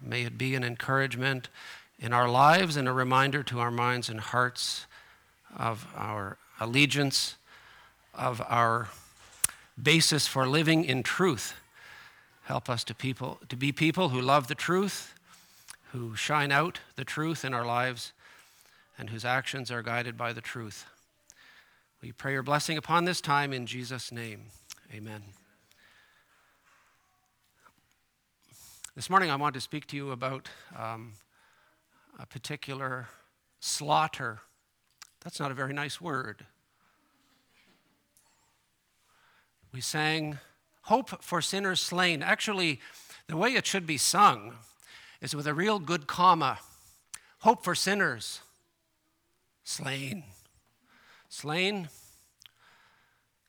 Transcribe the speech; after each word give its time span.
May 0.00 0.22
it 0.22 0.38
be 0.38 0.54
an 0.54 0.64
encouragement 0.64 1.48
in 1.98 2.12
our 2.12 2.28
lives 2.28 2.76
and 2.76 2.88
a 2.88 2.92
reminder 2.92 3.42
to 3.44 3.58
our 3.60 3.70
minds 3.70 4.08
and 4.08 4.20
hearts 4.20 4.86
of 5.56 5.86
our 5.96 6.38
allegiance, 6.60 7.36
of 8.14 8.42
our 8.48 8.88
basis 9.80 10.26
for 10.26 10.46
living 10.46 10.84
in 10.84 11.02
truth. 11.02 11.54
Help 12.44 12.70
us 12.70 12.84
to, 12.84 12.94
people, 12.94 13.38
to 13.48 13.56
be 13.56 13.72
people 13.72 14.10
who 14.10 14.20
love 14.20 14.48
the 14.48 14.54
truth, 14.54 15.14
who 15.92 16.16
shine 16.16 16.52
out 16.52 16.80
the 16.96 17.04
truth 17.04 17.44
in 17.44 17.52
our 17.52 17.64
lives, 17.64 18.12
and 18.98 19.10
whose 19.10 19.24
actions 19.24 19.70
are 19.70 19.82
guided 19.82 20.16
by 20.16 20.32
the 20.32 20.40
truth. 20.40 20.86
We 22.02 22.12
pray 22.12 22.32
your 22.32 22.42
blessing 22.42 22.76
upon 22.76 23.04
this 23.04 23.20
time 23.20 23.52
in 23.52 23.66
Jesus' 23.66 24.12
name. 24.12 24.46
Amen. 24.94 25.22
This 28.98 29.08
morning, 29.08 29.30
I 29.30 29.36
want 29.36 29.54
to 29.54 29.60
speak 29.60 29.86
to 29.86 29.96
you 29.96 30.10
about 30.10 30.48
um, 30.76 31.12
a 32.18 32.26
particular 32.26 33.06
slaughter. 33.60 34.40
That's 35.22 35.38
not 35.38 35.52
a 35.52 35.54
very 35.54 35.72
nice 35.72 36.00
word. 36.00 36.44
We 39.72 39.80
sang 39.80 40.38
Hope 40.82 41.22
for 41.22 41.40
Sinners 41.40 41.78
Slain. 41.80 42.24
Actually, 42.24 42.80
the 43.28 43.36
way 43.36 43.50
it 43.50 43.68
should 43.68 43.86
be 43.86 43.98
sung 43.98 44.56
is 45.20 45.32
with 45.32 45.46
a 45.46 45.54
real 45.54 45.78
good 45.78 46.08
comma 46.08 46.58
Hope 47.42 47.62
for 47.62 47.76
Sinners 47.76 48.40
Slain. 49.62 50.24
Slain, 51.28 51.88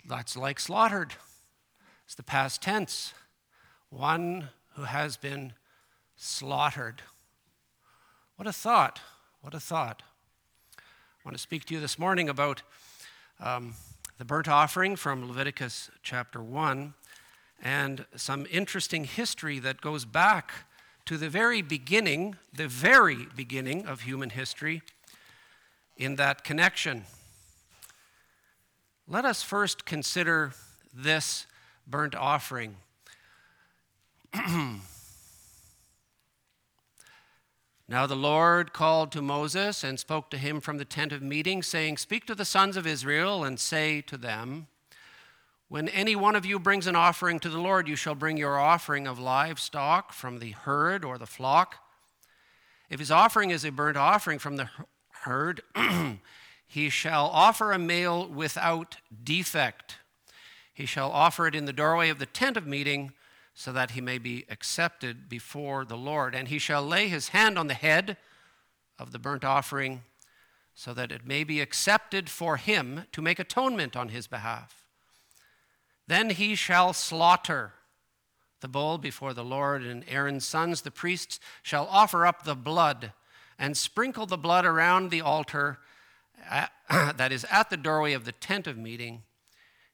that's 0.08 0.38
like 0.38 0.59
slaughtered. 0.59 1.16
It's 2.06 2.14
the 2.14 2.22
past 2.22 2.62
tense. 2.62 3.16
One 3.90 4.50
who 4.80 4.86
has 4.86 5.18
been 5.18 5.52
slaughtered. 6.16 7.02
What 8.38 8.48
a 8.48 8.54
thought! 8.54 9.02
What 9.42 9.54
a 9.54 9.60
thought. 9.60 10.04
I 10.78 10.81
want 11.26 11.36
to 11.36 11.42
speak 11.42 11.66
to 11.66 11.73
you 11.73 11.81
this 11.81 12.00
morning 12.00 12.30
about 12.30 12.62
um, 13.42 13.73
the 14.20 14.23
burnt 14.23 14.48
offering 14.48 14.95
from 14.95 15.28
Leviticus 15.28 15.92
chapter 16.02 16.42
1 16.42 16.94
and 17.62 18.06
some 18.16 18.48
interesting 18.50 19.03
history 19.03 19.59
that 19.59 19.81
goes 19.81 20.06
back 20.06 20.53
to 21.08 21.18
the 21.18 21.28
very 21.28 21.62
beginning, 21.62 22.38
the 22.53 22.70
very 22.70 23.28
beginning 23.36 23.86
of 23.86 24.02
human 24.02 24.30
history 24.30 24.81
in 25.98 26.16
that 26.16 26.46
connection. 26.46 27.03
Let 29.09 29.25
us 29.25 29.44
first 29.44 29.84
consider 29.84 30.53
this 30.94 31.48
burnt 31.86 32.16
offering. 32.16 32.78
now 37.88 38.05
the 38.05 38.16
Lord 38.16 38.73
called 38.73 39.11
to 39.11 39.22
Moses 39.22 39.83
and 39.83 39.99
spoke 39.99 40.30
to 40.30 40.38
him 40.38 40.61
from 40.61 40.77
the 40.77 40.85
tent 40.85 41.11
of 41.11 41.22
meeting, 41.22 41.63
saying, 41.63 41.97
Speak 41.97 42.25
to 42.25 42.35
the 42.35 42.45
sons 42.45 42.77
of 42.77 42.85
Israel 42.85 43.44
and 43.44 43.59
say 43.59 44.02
to 44.02 44.17
them, 44.17 44.67
When 45.67 45.89
any 45.89 46.16
one 46.16 46.35
of 46.35 46.45
you 46.45 46.59
brings 46.59 46.88
an 46.88 46.95
offering 46.95 47.39
to 47.39 47.50
the 47.50 47.59
Lord, 47.59 47.88
you 47.88 47.95
shall 47.95 48.16
bring 48.16 48.38
your 48.38 48.59
offering 48.59 49.07
of 49.07 49.19
livestock 49.19 50.13
from 50.13 50.39
the 50.39 50.52
herd 50.52 51.03
or 51.03 51.17
the 51.17 51.25
flock. 51.25 51.77
If 52.89 53.00
his 53.00 53.11
offering 53.11 53.52
is 53.52 53.66
a 53.66 53.72
burnt 53.72 53.97
offering 53.97 54.39
from 54.39 54.57
the 54.57 54.69
herd, 55.23 55.61
he 56.67 56.89
shall 56.89 57.25
offer 57.27 57.72
a 57.72 57.80
male 57.80 58.27
without 58.27 58.97
defect. 59.23 59.97
He 60.73 60.85
shall 60.85 61.11
offer 61.11 61.47
it 61.47 61.55
in 61.55 61.66
the 61.66 61.73
doorway 61.73 62.09
of 62.09 62.19
the 62.19 62.25
tent 62.25 62.55
of 62.55 62.66
meeting 62.66 63.11
so 63.60 63.74
that 63.74 63.92
he 63.92 64.00
may 64.00 64.18
be 64.18 64.46
accepted 64.48 65.28
before 65.28 65.84
the 65.84 65.98
Lord. 65.98 66.34
And 66.34 66.48
he 66.48 66.60
shall 66.60 66.82
lay 66.82 67.10
his 67.10 67.28
hand 67.30 67.60
on 67.60 67.68
the 67.68 67.74
head 67.74 68.16
of 68.98 69.12
the 69.12 69.20
burnt 69.20 69.44
offering, 69.44 70.04
so 70.74 70.94
that 70.94 71.12
it 71.12 71.28
may 71.28 71.44
be 71.44 71.60
accepted 71.60 72.30
for 72.30 72.56
him 72.56 73.04
to 73.12 73.22
make 73.22 73.38
atonement 73.38 73.98
on 73.98 74.10
his 74.10 74.28
behalf. 74.28 74.86
Then 76.08 76.30
he 76.30 76.56
shall 76.56 76.94
slaughter 76.94 77.74
the 78.62 78.69
bull 78.69 78.98
before 78.98 79.34
the 79.34 79.44
Lord, 79.44 79.84
and 79.84 80.06
Aaron's 80.08 80.46
sons, 80.46 80.84
the 80.84 80.90
priests, 80.90 81.38
shall 81.62 81.86
offer 81.92 82.25
up 82.25 82.44
the 82.44 82.56
blood 82.56 83.12
and 83.59 83.75
sprinkle 83.75 84.25
the 84.25 84.38
blood 84.38 84.66
around 84.66 85.12
the 85.12 85.19
altar 85.19 85.80
that 86.90 87.34
is 87.34 87.46
at 87.52 87.69
the 87.69 87.75
doorway 87.75 88.14
of 88.14 88.24
the 88.24 88.31
tent 88.31 88.68
of 88.68 88.78
meeting. 88.78 89.24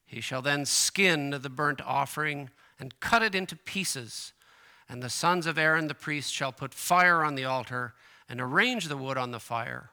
He 0.06 0.22
shall 0.22 0.44
then 0.44 0.68
skin 0.68 1.31
the 1.31 1.50
burnt 1.50 1.81
offering 1.81 2.52
and 2.80 3.00
cut 3.00 3.24
it 3.24 3.36
into 3.36 3.56
pieces. 3.56 4.34
And 4.88 5.02
the 5.02 5.09
sons 5.09 5.46
of 5.46 5.58
Aaron 5.58 5.88
the 5.88 5.96
priest 5.96 6.34
shall 6.34 6.52
put 6.52 6.74
fire 6.74 7.24
on 7.24 7.36
the 7.36 7.46
altar 7.46 7.94
and 8.30 8.40
arrange 8.40 8.88
the 8.88 8.97
wood 8.97 9.18
on 9.18 9.31
the 9.31 9.40
fire. 9.40 9.91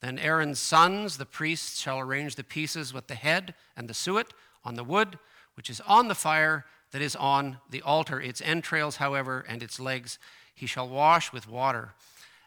Then 0.00 0.18
Aaron's 0.18 0.58
sons, 0.58 1.16
the 1.16 1.26
priests, 1.26 1.80
shall 1.80 1.98
arrange 1.98 2.34
the 2.34 2.44
pieces 2.44 2.92
with 2.92 3.06
the 3.06 3.14
head 3.14 3.54
and 3.76 3.88
the 3.88 3.94
suet 3.94 4.32
on 4.64 4.74
the 4.74 4.84
wood, 4.84 5.18
which 5.54 5.70
is 5.70 5.80
on 5.86 6.08
the 6.08 6.14
fire 6.14 6.66
that 6.92 7.02
is 7.02 7.16
on 7.16 7.58
the 7.70 7.82
altar. 7.82 8.20
Its 8.20 8.40
entrails, 8.40 8.96
however, 8.96 9.44
and 9.48 9.62
its 9.62 9.80
legs 9.80 10.18
he 10.54 10.66
shall 10.66 10.88
wash 10.88 11.32
with 11.32 11.48
water. 11.48 11.94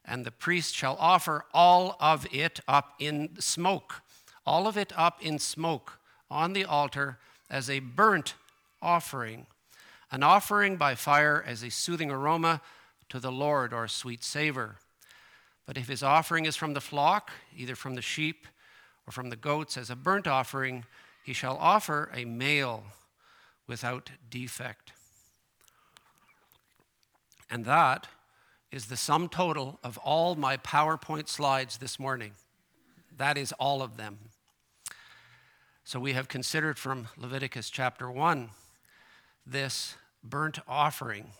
And 0.05 0.25
the 0.25 0.31
priest 0.31 0.75
shall 0.75 0.97
offer 0.99 1.45
all 1.53 1.95
of 1.99 2.27
it 2.33 2.59
up 2.67 2.93
in 2.99 3.39
smoke, 3.39 4.01
all 4.45 4.67
of 4.67 4.77
it 4.77 4.93
up 4.95 5.21
in 5.21 5.39
smoke 5.39 5.99
on 6.29 6.53
the 6.53 6.65
altar 6.65 7.19
as 7.49 7.69
a 7.69 7.79
burnt 7.79 8.35
offering, 8.81 9.47
an 10.11 10.23
offering 10.23 10.77
by 10.77 10.95
fire 10.95 11.43
as 11.45 11.63
a 11.63 11.69
soothing 11.69 12.11
aroma 12.11 12.61
to 13.09 13.19
the 13.19 13.31
Lord 13.31 13.73
or 13.73 13.85
a 13.85 13.89
sweet 13.89 14.23
savor. 14.23 14.77
But 15.65 15.77
if 15.77 15.87
his 15.87 16.01
offering 16.01 16.45
is 16.45 16.55
from 16.55 16.73
the 16.73 16.81
flock, 16.81 17.31
either 17.55 17.75
from 17.75 17.95
the 17.95 18.01
sheep 18.01 18.47
or 19.07 19.11
from 19.11 19.29
the 19.29 19.35
goats 19.35 19.77
as 19.77 19.89
a 19.89 19.95
burnt 19.95 20.27
offering, 20.27 20.85
he 21.23 21.33
shall 21.33 21.57
offer 21.57 22.09
a 22.13 22.25
male 22.25 22.83
without 23.67 24.09
defect. 24.29 24.93
And 27.49 27.65
that 27.65 28.07
is 28.71 28.85
the 28.85 28.97
sum 28.97 29.29
total 29.29 29.79
of 29.83 29.97
all 29.99 30.35
my 30.35 30.57
PowerPoint 30.57 31.27
slides 31.27 31.77
this 31.77 31.99
morning. 31.99 32.33
That 33.17 33.37
is 33.37 33.51
all 33.53 33.81
of 33.81 33.97
them. 33.97 34.17
So 35.83 35.99
we 35.99 36.13
have 36.13 36.27
considered 36.27 36.77
from 36.77 37.07
Leviticus 37.17 37.69
chapter 37.69 38.11
1 38.11 38.49
this 39.51 39.95
burnt 40.23 40.59
offering. 40.67 41.31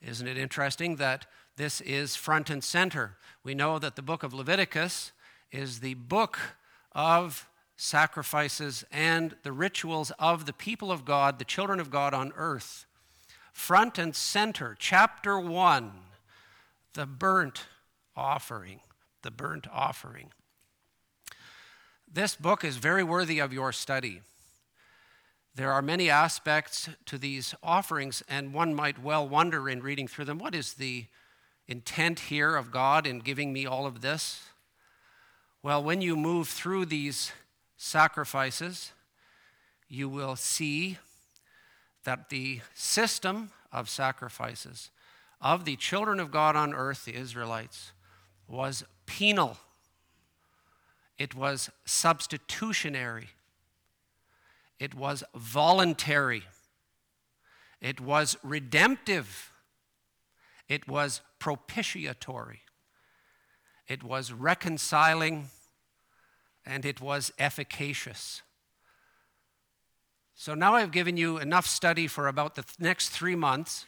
Isn't 0.00 0.28
it 0.28 0.38
interesting 0.38 0.96
that 0.96 1.26
this 1.56 1.80
is 1.80 2.16
front 2.16 2.50
and 2.50 2.62
center? 2.62 3.16
We 3.42 3.54
know 3.54 3.78
that 3.78 3.96
the 3.96 4.02
book 4.02 4.22
of 4.22 4.32
Leviticus 4.32 5.12
is 5.50 5.80
the 5.80 5.94
book 5.94 6.38
of 6.92 7.48
sacrifices 7.76 8.84
and 8.90 9.36
the 9.42 9.52
rituals 9.52 10.10
of 10.18 10.46
the 10.46 10.52
people 10.52 10.90
of 10.90 11.04
God, 11.04 11.38
the 11.38 11.44
children 11.44 11.80
of 11.80 11.90
God 11.90 12.14
on 12.14 12.32
earth. 12.36 12.86
Front 13.52 13.98
and 13.98 14.14
center, 14.14 14.76
chapter 14.78 15.38
1, 15.38 15.92
the 16.94 17.06
burnt 17.06 17.66
offering. 18.16 18.80
The 19.22 19.30
burnt 19.32 19.66
offering. 19.72 20.30
This 22.10 22.36
book 22.36 22.64
is 22.64 22.76
very 22.76 23.02
worthy 23.02 23.40
of 23.40 23.52
your 23.52 23.72
study. 23.72 24.22
There 25.54 25.72
are 25.72 25.82
many 25.82 26.08
aspects 26.08 26.88
to 27.06 27.18
these 27.18 27.54
offerings, 27.62 28.22
and 28.28 28.54
one 28.54 28.74
might 28.74 29.02
well 29.02 29.28
wonder 29.28 29.68
in 29.68 29.82
reading 29.82 30.06
through 30.06 30.26
them 30.26 30.38
what 30.38 30.54
is 30.54 30.74
the 30.74 31.06
intent 31.66 32.20
here 32.20 32.56
of 32.56 32.70
God 32.70 33.06
in 33.06 33.18
giving 33.18 33.52
me 33.52 33.66
all 33.66 33.86
of 33.86 34.00
this? 34.00 34.42
Well, 35.62 35.82
when 35.82 36.00
you 36.00 36.16
move 36.16 36.48
through 36.48 36.86
these 36.86 37.32
sacrifices, 37.76 38.92
you 39.88 40.08
will 40.08 40.36
see 40.36 40.98
that 42.04 42.30
the 42.30 42.60
system 42.74 43.50
of 43.72 43.88
sacrifices 43.88 44.90
of 45.40 45.64
the 45.64 45.76
children 45.76 46.18
of 46.20 46.30
God 46.30 46.56
on 46.56 46.74
earth, 46.74 47.04
the 47.04 47.14
Israelites, 47.14 47.92
was 48.48 48.84
penal, 49.06 49.58
it 51.18 51.34
was 51.34 51.70
substitutionary. 51.84 53.28
It 54.78 54.94
was 54.94 55.24
voluntary. 55.34 56.44
It 57.80 58.00
was 58.00 58.36
redemptive. 58.42 59.52
It 60.68 60.88
was 60.88 61.20
propitiatory. 61.38 62.60
It 63.86 64.02
was 64.02 64.32
reconciling. 64.32 65.50
And 66.64 66.84
it 66.84 67.00
was 67.00 67.32
efficacious. 67.38 68.42
So 70.34 70.54
now 70.54 70.74
I've 70.74 70.92
given 70.92 71.16
you 71.16 71.38
enough 71.38 71.66
study 71.66 72.06
for 72.06 72.28
about 72.28 72.54
the 72.54 72.64
next 72.78 73.08
three 73.08 73.34
months 73.34 73.86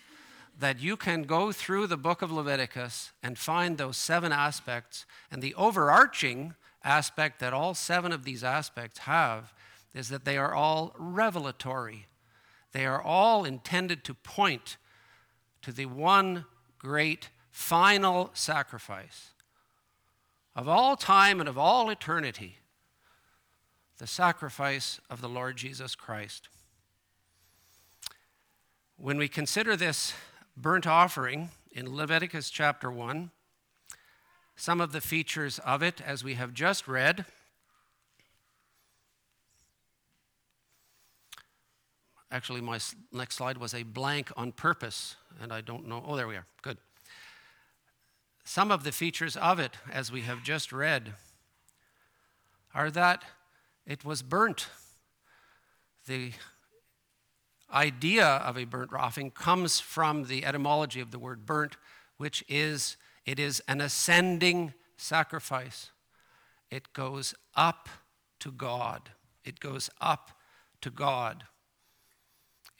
that 0.58 0.80
you 0.80 0.96
can 0.96 1.22
go 1.22 1.52
through 1.52 1.86
the 1.86 1.96
book 1.96 2.22
of 2.22 2.32
Leviticus 2.32 3.12
and 3.22 3.38
find 3.38 3.78
those 3.78 3.96
seven 3.96 4.32
aspects. 4.32 5.06
And 5.30 5.42
the 5.42 5.54
overarching 5.54 6.54
aspect 6.82 7.38
that 7.38 7.52
all 7.52 7.74
seven 7.74 8.12
of 8.12 8.24
these 8.24 8.42
aspects 8.42 9.00
have 9.00 9.52
is 9.94 10.08
that 10.08 10.24
they 10.24 10.36
are 10.36 10.54
all 10.54 10.94
revelatory. 10.98 12.06
They 12.72 12.86
are 12.86 13.02
all 13.02 13.44
intended 13.44 14.04
to 14.04 14.14
point 14.14 14.76
to 15.62 15.72
the 15.72 15.86
one 15.86 16.44
great 16.78 17.30
final 17.50 18.30
sacrifice 18.32 19.30
of 20.56 20.68
all 20.68 20.96
time 20.96 21.40
and 21.40 21.48
of 21.48 21.58
all 21.58 21.90
eternity 21.90 22.56
the 23.98 24.06
sacrifice 24.06 24.98
of 25.10 25.20
the 25.20 25.28
Lord 25.28 25.58
Jesus 25.58 25.94
Christ. 25.94 26.48
When 28.96 29.18
we 29.18 29.28
consider 29.28 29.76
this 29.76 30.14
burnt 30.56 30.86
offering 30.86 31.50
in 31.70 31.94
Leviticus 31.94 32.48
chapter 32.48 32.90
1, 32.90 33.30
some 34.56 34.80
of 34.80 34.92
the 34.92 35.02
features 35.02 35.58
of 35.60 35.82
it, 35.82 36.00
as 36.00 36.24
we 36.24 36.34
have 36.34 36.54
just 36.54 36.88
read, 36.88 37.26
Actually, 42.32 42.60
my 42.60 42.78
next 43.12 43.36
slide 43.36 43.58
was 43.58 43.74
a 43.74 43.82
blank 43.82 44.30
on 44.36 44.52
purpose, 44.52 45.16
and 45.40 45.52
I 45.52 45.60
don't 45.60 45.88
know. 45.88 46.04
Oh, 46.06 46.16
there 46.16 46.28
we 46.28 46.36
are. 46.36 46.46
Good. 46.62 46.78
Some 48.44 48.70
of 48.70 48.84
the 48.84 48.92
features 48.92 49.36
of 49.36 49.58
it, 49.58 49.72
as 49.92 50.12
we 50.12 50.22
have 50.22 50.42
just 50.42 50.72
read, 50.72 51.14
are 52.74 52.90
that 52.90 53.24
it 53.86 54.04
was 54.04 54.22
burnt. 54.22 54.68
The 56.06 56.32
idea 57.72 58.26
of 58.26 58.56
a 58.56 58.64
burnt 58.64 58.92
offering 58.92 59.30
comes 59.30 59.80
from 59.80 60.24
the 60.24 60.44
etymology 60.44 61.00
of 61.00 61.10
the 61.10 61.18
word 61.18 61.46
burnt, 61.46 61.76
which 62.16 62.44
is 62.48 62.96
it 63.26 63.38
is 63.38 63.62
an 63.68 63.80
ascending 63.80 64.74
sacrifice. 64.96 65.90
It 66.70 66.92
goes 66.92 67.34
up 67.56 67.88
to 68.40 68.52
God. 68.52 69.10
It 69.44 69.60
goes 69.60 69.90
up 70.00 70.30
to 70.80 70.90
God. 70.90 71.44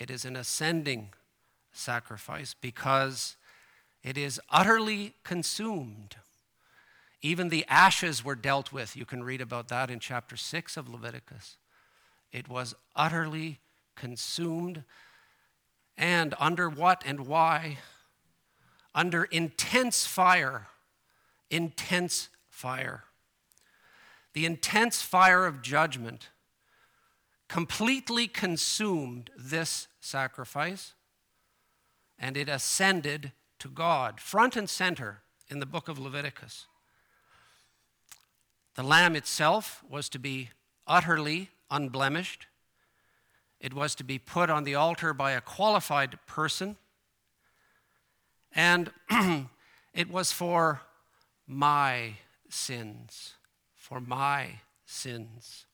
It 0.00 0.10
is 0.10 0.24
an 0.24 0.34
ascending 0.34 1.10
sacrifice 1.72 2.54
because 2.58 3.36
it 4.02 4.16
is 4.16 4.40
utterly 4.48 5.14
consumed. 5.24 6.16
Even 7.20 7.50
the 7.50 7.66
ashes 7.68 8.24
were 8.24 8.34
dealt 8.34 8.72
with. 8.72 8.96
You 8.96 9.04
can 9.04 9.22
read 9.22 9.42
about 9.42 9.68
that 9.68 9.90
in 9.90 10.00
chapter 10.00 10.38
6 10.38 10.78
of 10.78 10.88
Leviticus. 10.88 11.58
It 12.32 12.48
was 12.48 12.74
utterly 12.96 13.60
consumed. 13.94 14.84
And 15.98 16.34
under 16.40 16.70
what 16.70 17.02
and 17.04 17.26
why? 17.26 17.76
Under 18.94 19.24
intense 19.24 20.06
fire. 20.06 20.68
Intense 21.50 22.30
fire. 22.48 23.04
The 24.32 24.46
intense 24.46 25.02
fire 25.02 25.44
of 25.44 25.60
judgment 25.60 26.30
completely 27.50 28.28
consumed 28.28 29.28
this 29.36 29.88
sacrifice 29.98 30.94
and 32.16 32.36
it 32.36 32.48
ascended 32.48 33.32
to 33.58 33.68
God, 33.68 34.20
front 34.20 34.54
and 34.54 34.70
center 34.70 35.22
in 35.48 35.58
the 35.58 35.66
book 35.66 35.88
of 35.88 35.98
Leviticus. 35.98 36.66
The 38.76 38.84
lamb 38.84 39.16
itself 39.16 39.82
was 39.90 40.08
to 40.10 40.18
be 40.20 40.50
utterly 40.86 41.50
unblemished. 41.72 42.46
It 43.58 43.74
was 43.74 43.96
to 43.96 44.04
be 44.04 44.18
put 44.18 44.48
on 44.48 44.62
the 44.62 44.76
altar 44.76 45.12
by 45.12 45.32
a 45.32 45.40
qualified 45.40 46.24
person. 46.26 46.76
And 48.52 48.92
it 49.92 50.08
was 50.08 50.30
for 50.30 50.82
my 51.48 52.12
sins, 52.48 53.34
for 53.74 54.00
my 54.00 54.60
sins 54.86 55.66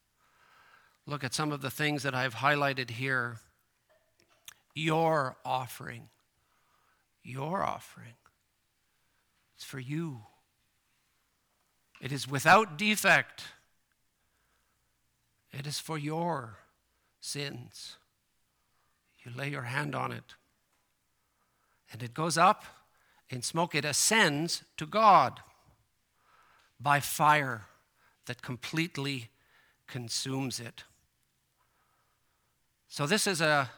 look 1.06 1.24
at 1.24 1.34
some 1.34 1.52
of 1.52 1.60
the 1.60 1.70
things 1.70 2.02
that 2.02 2.14
I've 2.14 2.36
highlighted 2.36 2.90
here. 2.90 3.38
Your 4.74 5.36
offering, 5.44 6.08
your 7.22 7.62
offering, 7.62 8.14
it's 9.54 9.64
for 9.64 9.78
you. 9.78 10.22
It 12.00 12.12
is 12.12 12.28
without 12.28 12.76
defect. 12.76 13.44
It 15.50 15.66
is 15.66 15.78
for 15.78 15.96
your 15.96 16.58
sins. 17.20 17.96
You 19.24 19.32
lay 19.34 19.48
your 19.48 19.62
hand 19.62 19.94
on 19.94 20.12
it, 20.12 20.34
and 21.90 22.02
it 22.02 22.12
goes 22.12 22.36
up 22.36 22.64
in 23.30 23.40
smoke. 23.40 23.74
It 23.74 23.84
ascends 23.84 24.62
to 24.76 24.86
God 24.86 25.40
by 26.78 27.00
fire 27.00 27.64
that 28.26 28.42
completely 28.42 29.30
consumes 29.86 30.60
it. 30.60 30.84
So, 32.88 33.06
this 33.06 33.26
is 33.26 33.40
a, 33.40 33.70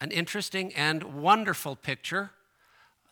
an 0.00 0.10
interesting 0.10 0.72
and 0.74 1.22
wonderful 1.22 1.76
picture 1.76 2.30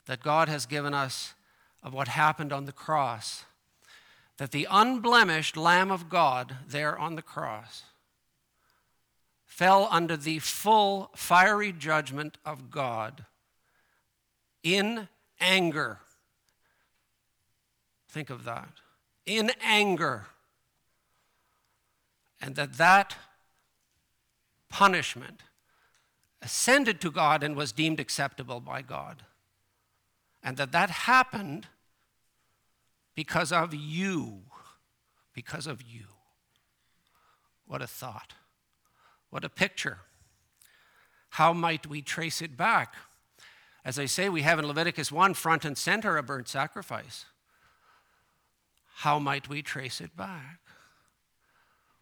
that 0.06 0.22
God 0.22 0.48
has 0.48 0.66
given 0.66 0.94
us 0.94 1.34
of 1.82 1.94
what 1.94 2.08
happened 2.08 2.52
on 2.52 2.66
the 2.66 2.72
cross. 2.72 3.44
That 4.38 4.50
the 4.50 4.66
unblemished 4.70 5.56
Lamb 5.56 5.90
of 5.90 6.08
God 6.08 6.56
there 6.66 6.98
on 6.98 7.16
the 7.16 7.22
cross 7.22 7.84
fell 9.44 9.86
under 9.90 10.16
the 10.16 10.38
full 10.38 11.10
fiery 11.14 11.72
judgment 11.72 12.38
of 12.44 12.70
God 12.70 13.26
in 14.62 15.08
anger. 15.40 15.98
Think 18.08 18.30
of 18.30 18.44
that. 18.44 18.68
In 19.26 19.52
anger. 19.62 20.26
And 22.40 22.56
that 22.56 22.74
that 22.78 23.16
punishment 24.72 25.42
ascended 26.40 27.00
to 27.02 27.10
God 27.10 27.44
and 27.44 27.54
was 27.54 27.70
deemed 27.70 28.00
acceptable 28.00 28.58
by 28.58 28.82
God. 28.82 29.22
And 30.42 30.56
that 30.56 30.72
that 30.72 30.90
happened 30.90 31.68
because 33.14 33.52
of 33.52 33.72
you. 33.72 34.40
Because 35.34 35.66
of 35.66 35.82
you. 35.82 36.06
What 37.66 37.82
a 37.82 37.86
thought. 37.86 38.32
What 39.30 39.44
a 39.44 39.48
picture. 39.48 39.98
How 41.30 41.52
might 41.52 41.86
we 41.86 42.02
trace 42.02 42.42
it 42.42 42.56
back? 42.56 42.94
As 43.84 43.98
I 43.98 44.06
say, 44.06 44.28
we 44.28 44.42
have 44.42 44.58
in 44.58 44.66
Leviticus 44.66 45.12
1 45.12 45.34
front 45.34 45.64
and 45.64 45.76
center 45.76 46.16
a 46.16 46.22
burnt 46.22 46.48
sacrifice. 46.48 47.26
How 48.96 49.18
might 49.18 49.48
we 49.48 49.62
trace 49.62 50.00
it 50.00 50.16
back? 50.16 50.60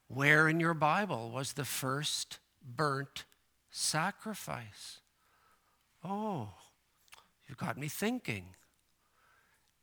Where 0.09 0.49
in 0.49 0.61
your 0.61 0.75
Bible 0.75 1.31
was 1.31 1.53
the 1.53 1.65
first 1.65 2.39
burnt 2.65 3.25
sacrifice. 3.71 5.01
Oh, 6.05 6.51
you've 7.49 7.59
got 7.59 7.77
me 7.77 7.89
thinking. 7.89 8.55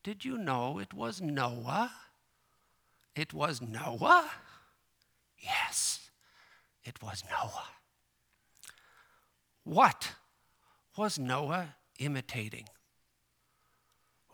Did 0.03 0.23
you 0.23 0.37
know 0.37 0.79
it 0.79 0.93
was 0.93 1.21
Noah? 1.21 1.91
It 3.15 3.33
was 3.33 3.61
Noah? 3.61 4.29
Yes, 5.39 6.09
it 6.83 7.01
was 7.01 7.23
Noah. 7.29 7.67
What 9.63 10.13
was 10.95 11.19
Noah 11.19 11.75
imitating? 11.99 12.67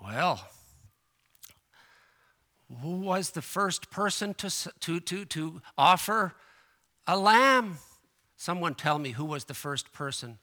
Well, 0.02 0.48
who 2.82 2.98
was 2.98 3.32
the 3.32 3.42
first 3.42 3.90
person 3.90 4.34
to, 4.36 4.50
to, 4.82 5.00
to, 5.00 5.26
to 5.26 5.62
offer 5.78 6.36
a 7.08 7.18
lamb? 7.18 7.78
Someone 8.44 8.76
tell 8.76 9.00
me 9.00 9.12
who 9.12 9.24
was 9.24 9.46
the 9.46 9.54
first 9.54 9.94
person? 9.94 10.38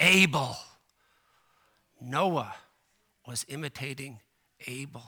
Abel. 0.00 0.56
Noah 2.00 2.56
was 3.24 3.46
imitating 3.46 4.18
Abel. 4.66 5.04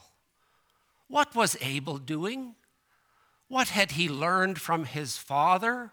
What 1.08 1.34
was 1.34 1.56
Abel 1.61 1.99
doing? 1.99 2.54
What 3.49 3.70
had 3.70 3.90
he 3.90 4.08
learned 4.08 4.61
from 4.61 4.84
his 4.84 5.16
father? 5.16 5.90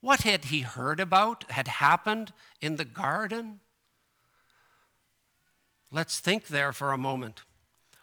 What 0.00 0.22
had 0.22 0.46
he 0.46 0.62
heard 0.62 0.98
about 0.98 1.48
had 1.52 1.68
happened 1.68 2.32
in 2.60 2.74
the 2.74 2.84
garden? 2.84 3.60
Let's 5.92 6.18
think 6.18 6.48
there 6.48 6.72
for 6.72 6.90
a 6.90 6.98
moment. 6.98 7.42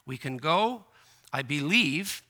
We 0.05 0.15
can 0.15 0.37
go, 0.37 0.85
I 1.33 1.41
believe, 1.41 2.23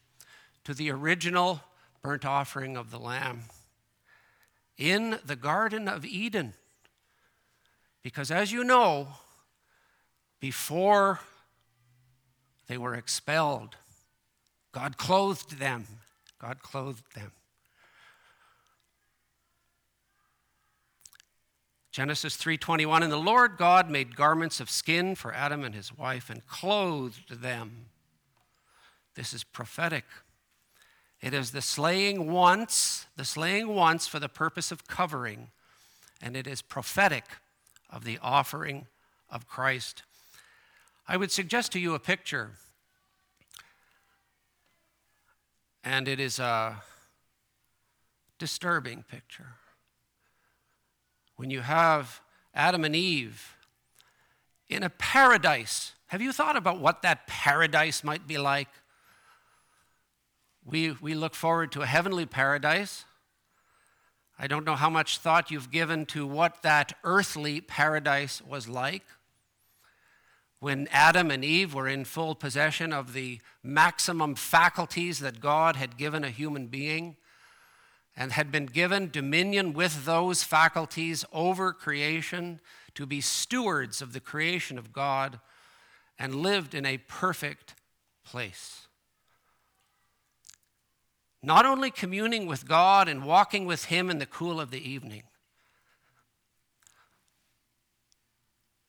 to 0.63 0.73
the 0.73 0.89
original 0.89 1.61
burnt 2.01 2.25
offering 2.25 2.77
of 2.77 2.89
the 2.89 2.97
Lamb 2.97 3.43
in 4.79 5.19
the 5.25 5.35
Garden 5.35 5.87
of 5.87 6.05
Eden. 6.05 6.53
Because 8.01 8.31
as 8.31 8.51
you 8.51 8.63
know, 8.63 9.09
before 10.39 11.19
they 12.67 12.77
were 12.77 12.95
expelled, 12.95 13.75
God 14.71 14.97
clothed 14.97 15.59
them. 15.59 15.85
God 16.39 16.63
clothed 16.63 17.13
them. 17.13 17.33
Genesis 21.91 22.37
3:21 22.37 23.03
and 23.03 23.11
the 23.11 23.17
Lord 23.17 23.57
God 23.57 23.89
made 23.89 24.15
garments 24.15 24.61
of 24.61 24.69
skin 24.69 25.15
for 25.15 25.33
Adam 25.33 25.65
and 25.65 25.75
his 25.75 25.91
wife 25.91 26.29
and 26.29 26.45
clothed 26.47 27.41
them. 27.41 27.89
This 29.15 29.33
is 29.33 29.43
prophetic. 29.43 30.05
It 31.21 31.33
is 31.33 31.51
the 31.51 31.61
slaying 31.61 32.31
once, 32.31 33.05
the 33.17 33.25
slaying 33.25 33.67
once 33.67 34.07
for 34.07 34.19
the 34.19 34.29
purpose 34.29 34.71
of 34.71 34.87
covering, 34.87 35.49
and 36.21 36.37
it 36.37 36.47
is 36.47 36.61
prophetic 36.61 37.25
of 37.89 38.05
the 38.05 38.19
offering 38.21 38.87
of 39.29 39.47
Christ. 39.47 40.03
I 41.07 41.17
would 41.17 41.31
suggest 41.31 41.71
to 41.73 41.79
you 41.79 41.93
a 41.93 41.99
picture, 41.99 42.51
and 45.83 46.07
it 46.07 46.19
is 46.19 46.39
a 46.39 46.83
disturbing 48.37 49.03
picture. 49.03 49.55
When 51.35 51.49
you 51.49 51.61
have 51.61 52.21
Adam 52.53 52.85
and 52.85 52.95
Eve 52.95 53.57
in 54.69 54.83
a 54.83 54.89
paradise, 54.89 55.93
have 56.07 56.21
you 56.21 56.31
thought 56.31 56.55
about 56.55 56.79
what 56.79 57.01
that 57.01 57.27
paradise 57.27 58.03
might 58.03 58.25
be 58.25 58.37
like? 58.37 58.69
We, 60.69 60.91
we 61.01 61.15
look 61.15 61.33
forward 61.33 61.71
to 61.71 61.81
a 61.81 61.87
heavenly 61.87 62.27
paradise. 62.27 63.05
I 64.37 64.45
don't 64.45 64.65
know 64.65 64.75
how 64.75 64.89
much 64.91 65.17
thought 65.17 65.49
you've 65.49 65.71
given 65.71 66.05
to 66.07 66.27
what 66.27 66.61
that 66.61 66.93
earthly 67.03 67.59
paradise 67.59 68.39
was 68.39 68.69
like. 68.69 69.03
When 70.59 70.87
Adam 70.91 71.31
and 71.31 71.43
Eve 71.43 71.73
were 71.73 71.87
in 71.87 72.05
full 72.05 72.35
possession 72.35 72.93
of 72.93 73.13
the 73.13 73.39
maximum 73.63 74.35
faculties 74.35 75.17
that 75.19 75.39
God 75.39 75.75
had 75.75 75.97
given 75.97 76.23
a 76.23 76.29
human 76.29 76.67
being 76.67 77.17
and 78.15 78.33
had 78.33 78.51
been 78.51 78.67
given 78.67 79.09
dominion 79.09 79.73
with 79.73 80.05
those 80.05 80.43
faculties 80.43 81.25
over 81.33 81.73
creation 81.73 82.59
to 82.93 83.07
be 83.07 83.21
stewards 83.21 84.03
of 84.03 84.13
the 84.13 84.19
creation 84.19 84.77
of 84.77 84.93
God 84.93 85.39
and 86.19 86.35
lived 86.35 86.75
in 86.75 86.85
a 86.85 86.99
perfect 86.99 87.73
place. 88.23 88.88
Not 91.41 91.65
only 91.65 91.89
communing 91.89 92.47
with 92.47 92.67
God 92.67 93.07
and 93.07 93.25
walking 93.25 93.65
with 93.65 93.85
Him 93.85 94.09
in 94.09 94.19
the 94.19 94.25
cool 94.25 94.59
of 94.59 94.71
the 94.71 94.89
evening, 94.89 95.23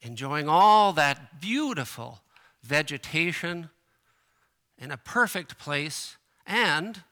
enjoying 0.02 0.49
all 0.49 0.92
that 0.95 1.40
beautiful 1.40 2.21
vegetation 2.62 3.71
in 4.78 4.90
a 4.90 4.97
perfect 4.97 5.59
place, 5.59 6.16
and 6.47 7.02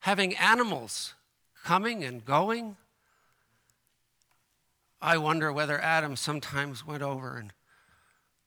having 0.00 0.36
animals 0.36 1.14
coming 1.64 2.04
and 2.04 2.24
going. 2.24 2.76
I 5.02 5.18
wonder 5.18 5.52
whether 5.52 5.80
Adam 5.80 6.14
sometimes 6.14 6.86
went 6.86 7.02
over 7.02 7.36
and 7.36 7.52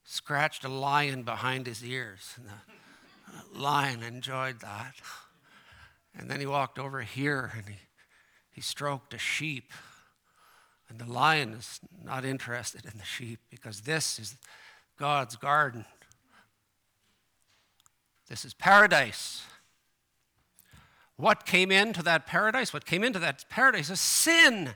scratched 0.06 0.64
a 0.64 0.70
lion 0.70 1.24
behind 1.24 1.68
his 1.68 1.84
ears. 1.84 2.36
And 2.38 2.48
the 2.48 3.60
lion 3.60 4.02
enjoyed 4.02 4.62
that. 4.62 4.94
And 6.18 6.30
then 6.30 6.40
he 6.40 6.46
walked 6.46 6.80
over 6.80 7.02
here 7.02 7.52
and 7.56 7.68
he, 7.68 7.76
he 8.52 8.62
stroked 8.62 9.14
a 9.14 9.18
sheep. 9.18 9.72
And 10.90 11.00
the 11.00 11.12
lion 11.12 11.54
is 11.54 11.80
not 12.04 12.26
interested 12.26 12.86
in 12.86 12.98
the 12.98 13.06
sheep 13.06 13.40
because 13.50 13.82
this 13.82 14.18
is 14.20 14.38
God's 14.98 15.36
garden. 15.36 15.86
This 18.28 18.44
is 18.44 18.54
paradise. 18.54 19.44
What 21.16 21.46
came 21.46 21.72
into 21.72 22.02
that 22.04 22.26
paradise? 22.26 22.74
What 22.74 22.86
came 22.86 23.04
into 23.04 23.20
that 23.20 23.46
paradise 23.50 23.90
is 23.90 24.00
sin. 24.00 24.76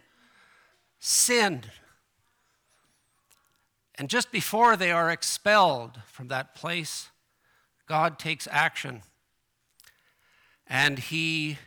Sin. 1.00 1.63
And 3.96 4.10
just 4.10 4.32
before 4.32 4.75
they 4.75 4.92
are 4.92 5.10
expelled 5.12 6.02
from 6.08 6.28
that 6.28 6.56
place, 6.56 7.10
God 7.88 8.18
takes 8.18 8.48
action. 8.52 9.04
And 10.74 10.98
he 10.98 11.60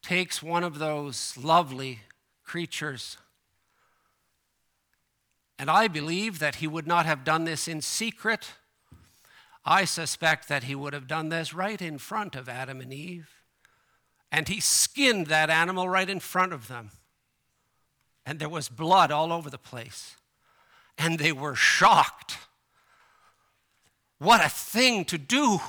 takes 0.00 0.42
one 0.42 0.64
of 0.64 0.78
those 0.78 1.36
lovely 1.36 2.00
creatures. 2.42 3.18
And 5.58 5.70
I 5.70 5.88
believe 5.88 6.38
that 6.38 6.54
he 6.54 6.66
would 6.66 6.86
not 6.86 7.04
have 7.04 7.22
done 7.22 7.44
this 7.44 7.68
in 7.68 7.82
secret. 7.82 8.54
I 9.62 9.84
suspect 9.84 10.48
that 10.48 10.64
he 10.64 10.74
would 10.74 10.94
have 10.94 11.06
done 11.06 11.28
this 11.28 11.52
right 11.52 11.82
in 11.82 11.98
front 11.98 12.34
of 12.34 12.48
Adam 12.48 12.80
and 12.80 12.94
Eve. 12.94 13.28
And 14.32 14.48
he 14.48 14.58
skinned 14.58 15.26
that 15.26 15.50
animal 15.50 15.86
right 15.86 16.08
in 16.08 16.20
front 16.20 16.54
of 16.54 16.66
them. 16.66 16.92
And 18.24 18.38
there 18.38 18.48
was 18.48 18.70
blood 18.70 19.12
all 19.12 19.34
over 19.34 19.50
the 19.50 19.58
place 19.58 20.16
and 20.96 21.18
they 21.18 21.32
were 21.32 21.54
shocked. 21.54 22.38
What 24.18 24.42
a 24.42 24.48
thing 24.48 25.04
to 25.04 25.18
do! 25.18 25.60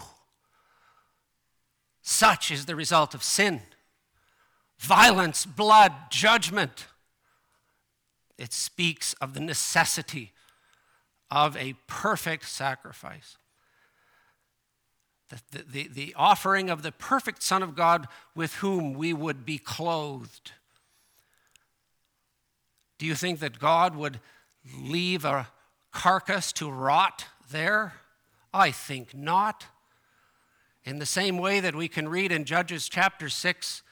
Such 2.09 2.49
is 2.49 2.65
the 2.65 2.75
result 2.75 3.13
of 3.13 3.23
sin 3.23 3.61
violence, 4.79 5.45
blood, 5.45 5.93
judgment. 6.09 6.87
It 8.35 8.51
speaks 8.51 9.13
of 9.21 9.35
the 9.35 9.39
necessity 9.39 10.31
of 11.29 11.55
a 11.55 11.75
perfect 11.85 12.47
sacrifice. 12.47 13.37
The, 15.29 15.63
the, 15.63 15.87
the, 15.87 16.15
offering 16.17 16.71
of 16.71 16.81
the 16.81 16.91
perfect 16.91 17.43
Son 17.43 17.61
of 17.61 17.75
God 17.75 18.07
with 18.33 18.55
whom 18.55 18.93
we 18.93 19.13
would 19.13 19.45
be 19.45 19.59
clothed. 19.59 20.53
Do 22.97 23.05
you 23.05 23.13
think 23.13 23.39
that 23.39 23.59
God 23.59 23.95
would 23.95 24.19
leave 24.81 25.25
a 25.25 25.49
carcass 25.91 26.51
to 26.53 26.71
rot 26.71 27.25
there? 27.51 27.93
I 28.51 28.71
think 28.71 29.13
not. 29.13 29.67
In 30.89 30.97
the 30.97 31.05
same 31.05 31.37
way 31.37 31.59
that 31.59 31.75
we 31.75 31.87
can 31.87 32.09
read 32.09 32.31
in 32.31 32.45
Judges 32.45 32.89
chapter 32.89 33.29
6, 33.29 33.83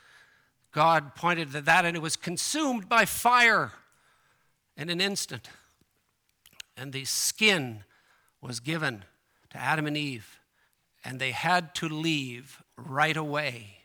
God 0.71 1.13
pointed 1.13 1.51
to 1.51 1.61
that 1.61 1.85
and 1.85 1.95
it 1.95 2.01
was 2.01 2.15
consumed 2.15 2.89
by 2.89 3.05
fire 3.05 3.73
in 4.75 4.89
an 4.89 4.99
instant. 4.99 5.47
And 6.75 6.91
the 6.91 7.05
skin 7.05 7.83
was 8.41 8.59
given 8.59 9.05
to 9.51 9.57
Adam 9.59 9.85
and 9.85 9.95
Eve, 9.95 10.39
and 11.05 11.19
they 11.19 11.29
had 11.29 11.75
to 11.75 11.87
leave 11.87 12.63
right 12.75 13.15
away 13.15 13.81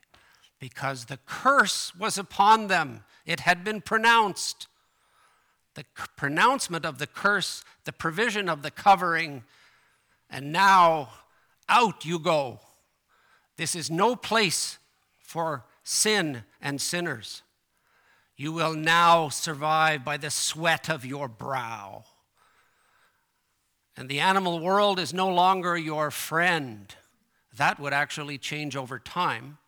because 0.59 1.05
the 1.05 1.19
curse 1.27 1.95
was 1.95 2.17
upon 2.17 2.69
them. 2.69 3.05
It 3.27 3.41
had 3.41 3.63
been 3.63 3.83
pronounced 3.83 4.69
the 5.75 5.85
pronouncement 6.17 6.87
of 6.87 6.97
the 6.97 7.07
curse, 7.07 7.63
the 7.85 7.93
provision 7.93 8.49
of 8.49 8.63
the 8.63 8.71
covering, 8.71 9.45
and 10.31 10.51
now 10.51 11.11
out 11.69 12.07
you 12.07 12.19
go. 12.19 12.59
This 13.63 13.77
is 13.77 13.93
no 13.93 14.17
place 14.17 14.81
for 15.21 15.65
sin 15.85 16.43
and 16.61 16.81
sinners. 16.81 17.43
You 18.37 18.51
will 18.51 18.75
now 18.75 19.29
survive 19.29 20.05
by 20.05 20.17
the 20.17 20.31
sweat 20.31 20.91
of 20.91 21.07
your 21.07 21.29
brow. 21.29 22.03
And 23.97 24.09
the 24.09 24.19
animal 24.19 24.59
world 24.59 24.99
is 24.99 25.15
no 25.15 25.29
longer 25.29 25.77
your 25.77 26.11
friend. 26.11 26.93
That 27.57 27.79
would 27.79 27.93
actually 27.93 28.37
change 28.37 28.75
over 28.75 28.99
time. 28.99 29.59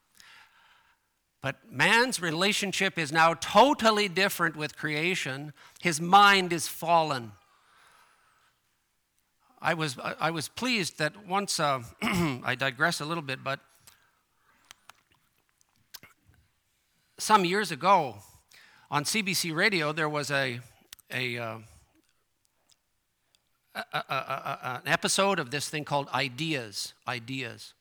But 1.41 1.71
man's 1.71 2.21
relationship 2.21 2.99
is 2.99 3.13
now 3.13 3.35
totally 3.35 4.09
different 4.09 4.57
with 4.57 4.77
creation. 4.77 5.53
His 5.81 6.01
mind 6.01 6.53
is 6.53 6.67
fallen. 6.67 7.31
I 9.63 9.75
was, 9.75 9.97
I 10.03 10.33
was 10.33 10.49
pleased 10.49 10.99
that 10.99 11.29
once, 11.29 11.61
uh, 11.61 11.85
I 12.03 12.57
digress 12.59 13.01
a 13.01 13.05
little 13.05 13.23
bit, 13.23 13.45
but 13.45 13.61
some 17.19 17.45
years 17.45 17.71
ago 17.71 18.17
on 18.91 19.05
CBC 19.05 19.55
Radio, 19.55 19.93
there 19.93 20.09
was 20.09 20.31
a, 20.31 20.61
a, 21.13 21.39
uh, 21.39 21.59
a, 23.75 23.99
a, 23.99 24.83
an 24.85 24.93
episode 24.93 25.39
of 25.39 25.51
this 25.51 25.69
thing 25.69 25.85
called 25.85 26.09
Ideas. 26.13 26.95
Ideas. 27.07 27.75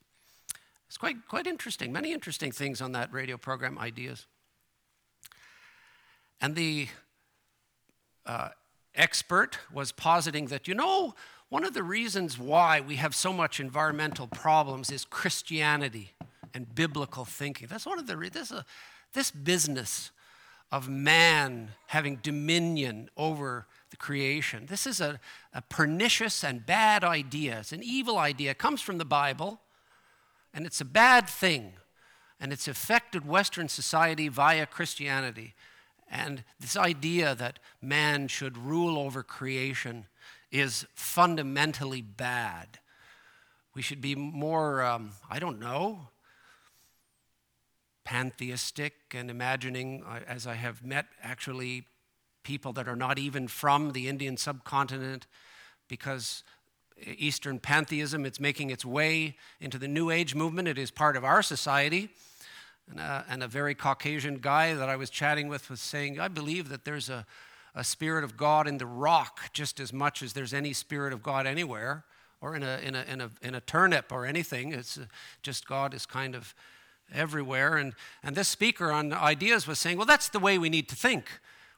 It's 0.88 0.98
quite, 0.98 1.28
quite 1.28 1.48
interesting. 1.48 1.92
Many 1.92 2.14
interesting 2.14 2.52
things 2.52 2.82
on 2.82 2.92
that 2.92 3.12
radio 3.12 3.38
program, 3.38 3.80
Ideas. 3.80 4.28
And 6.40 6.56
the 6.56 6.88
uh, 8.26 8.50
expert 8.94 9.58
was 9.74 9.92
positing 9.92 10.48
that, 10.48 10.68
you 10.68 10.76
know, 10.76 11.16
one 11.50 11.64
of 11.64 11.74
the 11.74 11.84
reasons 11.84 12.38
why 12.38 12.82
we 12.82 12.96
have 12.98 13.16
so 13.16 13.32
much 13.32 13.60
environmental 13.60 14.28
problems 14.28 14.92
is 14.92 15.06
Christianity 15.06 16.12
and 16.54 16.74
biblical 16.74 17.26
thinking. 17.26 17.68
That's 17.68 17.86
one 17.86 18.00
of 18.00 18.08
the 18.08 18.16
this, 18.32 18.52
uh, 18.52 18.64
this 19.14 19.32
business 19.32 20.12
of 20.72 20.90
man 20.90 21.72
having 21.88 22.18
dominion 22.18 23.10
over 23.16 23.68
the 23.92 23.98
creation. 23.98 24.66
This 24.66 24.88
is 24.88 25.00
a, 25.00 25.20
a 25.54 25.62
pernicious 25.62 26.44
and 26.44 26.66
bad 26.66 27.04
idea. 27.04 27.60
It's 27.60 27.72
an 27.72 27.84
evil 27.84 28.18
idea. 28.18 28.52
It 28.52 28.58
comes 28.58 28.82
from 28.82 28.98
the 28.98 29.06
Bible. 29.06 29.62
And 30.54 30.66
it's 30.66 30.82
a 30.82 30.86
bad 30.86 31.30
thing. 31.30 31.74
And 32.40 32.52
it's 32.52 32.68
affected 32.68 33.28
Western 33.28 33.70
society 33.70 34.30
via 34.30 34.66
Christianity. 34.66 35.54
And 36.10 36.44
this 36.60 36.76
idea 36.76 37.36
that 37.36 37.60
man 37.82 38.28
should 38.28 38.58
rule 38.58 38.98
over 38.98 39.24
creation 39.24 40.06
is 40.52 40.86
fundamentally 40.94 42.02
bad. 42.02 42.80
We 43.76 43.82
should 43.82 44.02
be 44.02 44.16
more, 44.16 44.84
um, 44.84 45.12
I 45.30 45.40
don't 45.40 45.60
know, 45.60 46.10
pantheistic 48.14 48.94
and 49.16 49.32
imagining, 49.32 50.04
uh, 50.08 50.20
as 50.28 50.46
I 50.46 50.54
have 50.54 50.86
met 50.86 51.08
actually 51.24 51.86
people 52.44 52.72
that 52.74 52.88
are 52.88 52.96
not 52.96 53.18
even 53.18 53.48
from 53.48 53.94
the 53.94 54.08
Indian 54.08 54.38
subcontinent 54.38 55.26
because 55.88 56.44
Eastern 57.18 57.58
pantheism, 57.58 58.24
it's 58.24 58.40
making 58.40 58.70
its 58.70 58.86
way 58.86 59.36
into 59.60 59.80
the 59.80 59.88
New 59.88 60.12
Age 60.12 60.36
movement. 60.36 60.68
It 60.68 60.78
is 60.78 60.92
part 60.92 61.18
of 61.18 61.24
our 61.24 61.42
society. 61.42 62.10
And 62.88 63.00
a, 63.00 63.26
and 63.28 63.42
a 63.42 63.48
very 63.48 63.74
Caucasian 63.74 64.38
guy 64.38 64.76
that 64.76 64.90
I 64.90 64.96
was 64.96 65.10
chatting 65.10 65.48
with 65.48 65.72
was 65.72 65.82
saying, 65.82 66.20
I 66.20 66.28
believe 66.28 66.70
that 66.70 66.86
there's 66.86 67.10
a, 67.10 67.26
a 67.74 67.84
spirit 67.84 68.24
of 68.24 68.38
God 68.38 68.68
in 68.68 68.78
the 68.78 68.86
rock 68.86 69.40
just 69.54 69.80
as 69.80 69.92
much 69.92 70.22
as 70.22 70.34
there's 70.34 70.54
any 70.54 70.74
spirit 70.74 71.14
of 71.14 71.24
God 71.24 71.48
anywhere 71.48 72.04
or 72.42 72.56
in 72.56 72.62
a, 72.62 72.78
in 72.84 72.94
a, 72.94 73.06
in 73.12 73.22
a, 73.22 73.30
in 73.42 73.56
a 73.56 73.62
turnip 73.62 74.12
or 74.12 74.28
anything. 74.28 74.72
It's 74.72 75.00
just 75.42 75.68
God 75.68 75.96
is 75.96 76.06
kind 76.06 76.36
of 76.36 76.54
everywhere. 77.14 77.78
And, 77.78 77.94
and 78.22 78.36
this 78.36 78.48
speaker 78.48 78.92
on 78.92 79.14
ideas 79.14 79.68
was 79.68 79.80
saying, 79.80 79.98
well, 79.98 80.06
that's 80.06 80.30
the 80.30 80.40
way 80.40 80.58
we 80.58 80.70
need 80.70 80.90
to 80.90 80.96
think. 80.96 81.30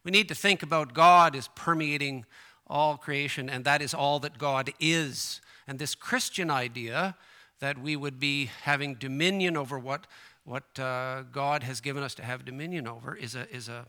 We 0.03 0.11
need 0.11 0.27
to 0.29 0.35
think 0.35 0.61
about 0.61 0.93
God 0.93 1.35
as 1.35 1.47
permeating 1.55 2.25
all 2.67 2.97
creation, 2.97 3.49
and 3.49 3.65
that 3.65 3.81
is 3.81 3.93
all 3.93 4.19
that 4.19 4.37
God 4.37 4.71
is. 4.79 5.41
And 5.67 5.79
this 5.79 5.95
Christian 5.95 6.49
idea 6.49 7.15
that 7.59 7.77
we 7.77 7.95
would 7.95 8.19
be 8.19 8.49
having 8.63 8.95
dominion 8.95 9.55
over 9.57 9.79
what, 9.79 10.07
what 10.43 10.79
uh, 10.79 11.23
God 11.31 11.63
has 11.63 11.81
given 11.81 12.03
us 12.03 12.13
to 12.15 12.23
have 12.23 12.45
dominion 12.45 12.87
over 12.87 13.15
is, 13.15 13.35
a, 13.35 13.49
is 13.53 13.67
a, 13.67 13.85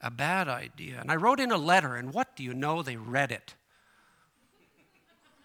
a 0.00 0.10
bad 0.10 0.48
idea. 0.48 0.98
And 1.00 1.10
I 1.10 1.16
wrote 1.16 1.40
in 1.40 1.50
a 1.50 1.56
letter, 1.56 1.96
and 1.96 2.12
what 2.12 2.36
do 2.36 2.42
you 2.42 2.52
know? 2.54 2.82
They 2.82 2.96
read 2.96 3.30
it. 3.30 3.54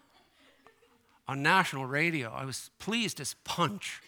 On 1.28 1.42
national 1.42 1.86
radio. 1.86 2.30
I 2.30 2.44
was 2.44 2.70
pleased 2.78 3.20
as 3.20 3.34
punch. 3.44 4.02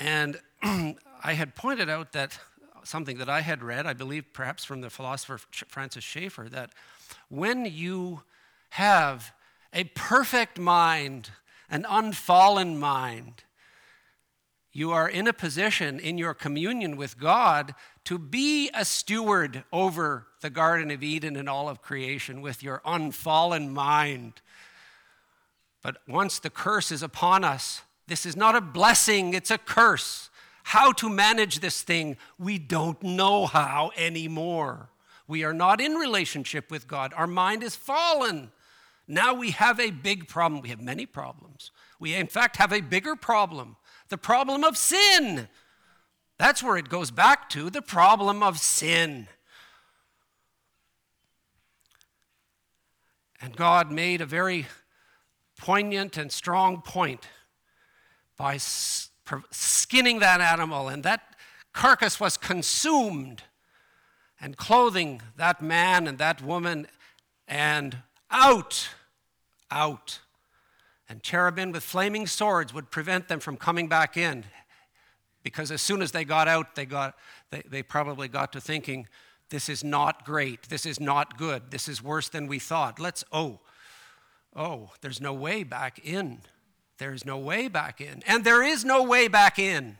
And 0.00 0.38
I 0.62 1.34
had 1.34 1.54
pointed 1.54 1.90
out 1.90 2.12
that 2.12 2.38
something 2.82 3.18
that 3.18 3.28
I 3.28 3.42
had 3.42 3.62
read, 3.62 3.86
I 3.86 3.92
believe 3.92 4.32
perhaps 4.32 4.64
from 4.64 4.80
the 4.80 4.90
philosopher 4.90 5.38
Francis 5.68 6.02
Schaeffer, 6.02 6.48
that 6.50 6.70
when 7.28 7.66
you 7.66 8.22
have 8.70 9.32
a 9.72 9.84
perfect 9.84 10.58
mind, 10.58 11.30
an 11.68 11.84
unfallen 11.88 12.78
mind, 12.78 13.44
you 14.72 14.92
are 14.92 15.08
in 15.08 15.26
a 15.26 15.32
position 15.32 15.98
in 15.98 16.16
your 16.16 16.32
communion 16.32 16.96
with 16.96 17.18
God 17.18 17.74
to 18.04 18.18
be 18.18 18.70
a 18.72 18.84
steward 18.84 19.64
over 19.72 20.26
the 20.40 20.50
Garden 20.50 20.90
of 20.90 21.02
Eden 21.02 21.36
and 21.36 21.48
all 21.48 21.68
of 21.68 21.82
creation 21.82 22.40
with 22.40 22.62
your 22.62 22.80
unfallen 22.86 23.70
mind. 23.70 24.40
But 25.82 25.98
once 26.06 26.38
the 26.38 26.50
curse 26.50 26.92
is 26.92 27.02
upon 27.02 27.42
us, 27.42 27.82
this 28.10 28.26
is 28.26 28.36
not 28.36 28.56
a 28.56 28.60
blessing, 28.60 29.34
it's 29.34 29.50
a 29.50 29.58
curse. 29.58 30.30
How 30.64 30.92
to 30.92 31.08
manage 31.08 31.60
this 31.60 31.82
thing, 31.82 32.16
we 32.38 32.58
don't 32.58 33.02
know 33.02 33.46
how 33.46 33.92
anymore. 33.96 34.90
We 35.26 35.44
are 35.44 35.54
not 35.54 35.80
in 35.80 35.94
relationship 35.94 36.70
with 36.70 36.88
God. 36.88 37.14
Our 37.16 37.26
mind 37.26 37.62
is 37.62 37.76
fallen. 37.76 38.50
Now 39.06 39.32
we 39.32 39.52
have 39.52 39.80
a 39.80 39.90
big 39.90 40.28
problem. 40.28 40.60
We 40.60 40.68
have 40.70 40.80
many 40.80 41.06
problems. 41.06 41.70
We, 41.98 42.14
in 42.14 42.26
fact, 42.26 42.56
have 42.56 42.72
a 42.72 42.80
bigger 42.80 43.16
problem 43.16 43.76
the 44.08 44.18
problem 44.18 44.64
of 44.64 44.76
sin. 44.76 45.48
That's 46.36 46.62
where 46.62 46.76
it 46.76 46.88
goes 46.88 47.10
back 47.10 47.48
to 47.50 47.70
the 47.70 47.82
problem 47.82 48.42
of 48.42 48.58
sin. 48.58 49.28
And 53.40 53.56
God 53.56 53.90
made 53.90 54.20
a 54.20 54.26
very 54.26 54.66
poignant 55.56 56.16
and 56.16 56.32
strong 56.32 56.82
point 56.82 57.28
by 58.40 58.56
skinning 58.56 60.18
that 60.20 60.40
animal, 60.40 60.88
and 60.88 61.02
that 61.02 61.36
carcass 61.74 62.18
was 62.18 62.38
consumed, 62.38 63.42
and 64.40 64.56
clothing 64.56 65.20
that 65.36 65.60
man 65.60 66.06
and 66.06 66.16
that 66.16 66.40
woman, 66.40 66.86
and 67.46 67.98
out, 68.30 68.88
out. 69.70 70.20
And 71.06 71.22
cherubim 71.22 71.70
with 71.70 71.82
flaming 71.82 72.26
swords 72.26 72.72
would 72.72 72.90
prevent 72.90 73.28
them 73.28 73.40
from 73.40 73.58
coming 73.58 73.88
back 73.88 74.16
in. 74.16 74.44
Because 75.42 75.70
as 75.70 75.82
soon 75.82 76.00
as 76.00 76.12
they 76.12 76.24
got 76.24 76.48
out, 76.48 76.76
they, 76.76 76.86
got, 76.86 77.18
they, 77.50 77.62
they 77.68 77.82
probably 77.82 78.26
got 78.26 78.54
to 78.54 78.60
thinking, 78.60 79.06
this 79.50 79.68
is 79.68 79.84
not 79.84 80.24
great. 80.24 80.70
This 80.70 80.86
is 80.86 80.98
not 80.98 81.36
good. 81.36 81.70
This 81.70 81.88
is 81.88 82.02
worse 82.02 82.30
than 82.30 82.46
we 82.46 82.58
thought. 82.58 82.98
Let's, 82.98 83.22
oh, 83.32 83.58
oh, 84.56 84.92
there's 85.02 85.20
no 85.20 85.34
way 85.34 85.62
back 85.62 85.98
in. 86.02 86.38
There 87.00 87.14
is 87.14 87.24
no 87.24 87.38
way 87.38 87.68
back 87.68 88.02
in. 88.02 88.22
And 88.26 88.44
there 88.44 88.62
is 88.62 88.84
no 88.84 89.02
way 89.02 89.26
back 89.26 89.58
in 89.58 89.96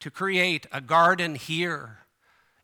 to 0.00 0.10
create 0.10 0.66
a 0.70 0.82
garden 0.82 1.34
here. 1.34 2.00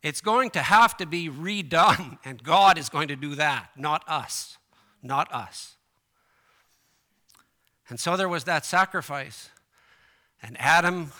It's 0.02 0.20
going 0.20 0.50
to 0.50 0.60
have 0.60 0.94
to 0.98 1.06
be 1.06 1.30
redone, 1.30 2.18
and 2.24 2.42
God 2.42 2.76
is 2.76 2.90
going 2.90 3.08
to 3.08 3.16
do 3.16 3.34
that, 3.34 3.70
not 3.76 4.04
us. 4.06 4.58
Not 5.02 5.32
us. 5.32 5.76
And 7.88 7.98
so 7.98 8.14
there 8.14 8.28
was 8.28 8.44
that 8.44 8.66
sacrifice. 8.66 9.48
And 10.42 10.54
Adam, 10.60 11.12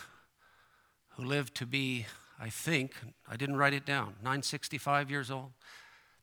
who 1.15 1.23
lived 1.23 1.55
to 1.55 1.65
be, 1.65 2.05
I 2.39 2.49
think, 2.49 2.93
I 3.27 3.35
didn't 3.35 3.57
write 3.57 3.73
it 3.73 3.85
down, 3.85 4.13
965 4.21 5.09
years 5.09 5.31
old, 5.31 5.53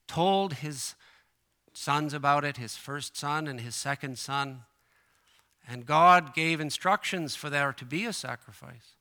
told 0.07 0.53
his 0.53 0.95
sons 1.73 2.13
about 2.13 2.45
it, 2.45 2.55
his 2.55 2.77
first 2.77 3.17
son 3.17 3.49
and 3.49 3.59
his 3.59 3.75
second 3.75 4.17
son. 4.17 4.61
And 5.67 5.85
God 5.85 6.33
gave 6.33 6.61
instructions 6.61 7.35
for 7.35 7.49
there 7.49 7.73
to 7.73 7.83
be 7.83 8.05
a 8.05 8.13
sacrifice. 8.13 8.95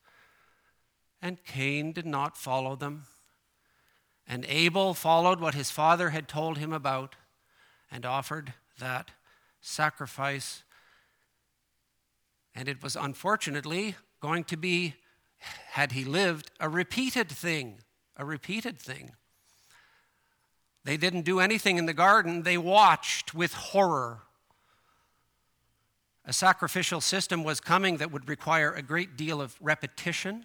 And 1.23 1.43
Cain 1.45 1.93
did 1.93 2.07
not 2.07 2.37
follow 2.37 2.75
them. 2.75 3.05
And 4.27 4.45
Abel 4.49 4.93
followed 4.93 5.39
what 5.39 5.55
his 5.55 5.71
father 5.71 6.11
had 6.11 6.27
told 6.27 6.59
him 6.59 6.73
about 6.73 7.15
and 7.91 8.05
offered 8.05 8.53
that 8.81 9.13
sacrifice. 9.61 10.65
And 12.55 12.69
it 12.69 12.83
was 12.83 12.97
unfortunately 12.97 13.95
going 14.21 14.43
to 14.45 14.57
be, 14.57 14.95
had 15.39 15.93
he 15.93 16.05
lived, 16.05 16.51
a 16.59 16.69
repeated 16.69 17.29
thing. 17.29 17.79
A 18.17 18.25
repeated 18.25 18.79
thing. 18.79 19.13
They 20.85 20.97
didn't 20.97 21.23
do 21.23 21.39
anything 21.39 21.79
in 21.79 21.87
the 21.87 21.93
garden, 21.93 22.43
they 22.43 22.59
watched 22.59 23.35
with 23.35 23.53
horror 23.55 24.26
a 26.27 26.33
sacrificial 26.33 27.01
system 27.01 27.45
was 27.45 27.61
coming 27.61 27.99
that 27.99 28.11
would 28.11 28.29
require 28.29 28.73
a 28.73 28.83
great 28.83 29.17
deal 29.17 29.41
of 29.41 29.57
repetition, 29.61 30.45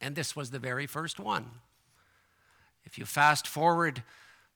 and 0.00 0.14
this 0.14 0.36
was 0.36 0.50
the 0.50 0.58
very 0.58 0.86
first 0.86 1.18
one. 1.18 1.46
If 2.84 2.98
you 2.98 3.06
fast 3.06 3.48
forward 3.48 4.02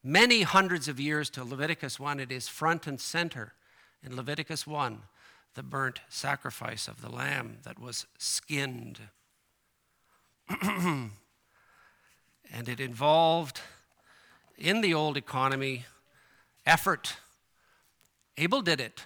many 0.03 0.43
hundreds 0.43 0.87
of 0.87 0.99
years 0.99 1.29
to 1.31 1.43
Leviticus 1.43 1.99
1, 1.99 2.19
it 2.19 2.31
is 2.31 2.47
front 2.47 2.85
and 2.85 3.01
center 3.01 3.53
in 4.03 4.15
Leviticus 4.15 4.67
1 4.67 5.01
the 5.55 5.63
burnt 5.63 6.01
sacrifice 6.09 6.87
of 6.87 7.01
the 7.01 7.09
lamb 7.09 7.57
that 7.63 7.79
was 7.79 8.05
skinned. 8.17 8.99
and 10.61 11.09
it 12.51 12.79
involved, 12.79 13.61
in 14.57 14.81
the 14.81 14.93
old 14.93 15.17
economy, 15.17 15.85
effort. 16.65 17.15
Abel 18.37 18.61
did 18.61 18.79
it. 18.79 19.05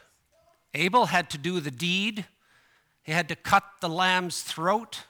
Abel 0.74 1.08
had 1.08 1.30
to 1.32 1.38
do 1.38 1.60
the 1.60 1.72
deed. 1.72 2.26
He 3.04 3.12
had 3.12 3.28
to 3.30 3.36
cut 3.36 3.64
the 3.82 3.90
lamb's 3.90 4.42
throat 4.42 5.06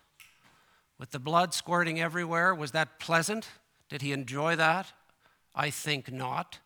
with 0.98 1.12
the 1.12 1.20
blood 1.20 1.54
squirting 1.54 2.00
everywhere. 2.00 2.56
Was 2.56 2.72
that 2.72 3.00
pleasant? 3.00 3.50
Did 3.90 4.02
he 4.02 4.12
enjoy 4.12 4.56
that? 4.56 4.94
I 5.56 5.70
think 5.70 6.12
not. 6.12 6.60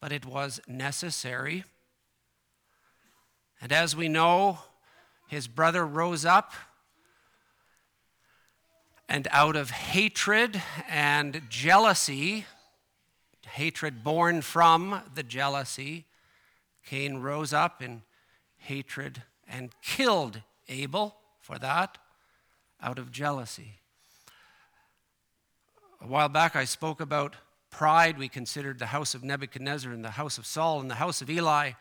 But 0.00 0.12
it 0.12 0.24
was 0.24 0.60
necessary. 0.68 1.64
And 3.60 3.72
as 3.72 3.96
we 3.96 4.08
know, 4.08 4.58
his 5.26 5.48
brother 5.48 5.84
rose 5.86 6.24
up, 6.24 6.52
and 9.08 9.26
out 9.30 9.56
of 9.56 9.70
hatred 9.70 10.62
and 10.88 11.42
jealousy, 11.48 12.44
hatred 13.50 14.04
born 14.04 14.42
from 14.42 15.00
the 15.14 15.22
jealousy, 15.22 16.04
Cain 16.88 17.18
rose 17.18 17.52
up 17.52 17.82
in 17.82 18.00
hatred 18.56 19.22
and 19.46 19.74
killed 19.82 20.40
Abel 20.70 21.16
for 21.38 21.58
that 21.58 21.98
out 22.82 22.98
of 22.98 23.12
jealousy. 23.12 23.74
A 26.00 26.06
while 26.06 26.30
back, 26.30 26.56
I 26.56 26.64
spoke 26.64 27.02
about 27.02 27.36
pride. 27.70 28.16
We 28.16 28.28
considered 28.30 28.78
the 28.78 28.86
house 28.86 29.14
of 29.14 29.22
Nebuchadnezzar 29.22 29.92
and 29.92 30.02
the 30.02 30.12
house 30.12 30.38
of 30.38 30.46
Saul 30.46 30.80
and 30.80 30.90
the 30.90 30.94
house 30.94 31.20
of 31.20 31.28
Eli, 31.28 31.72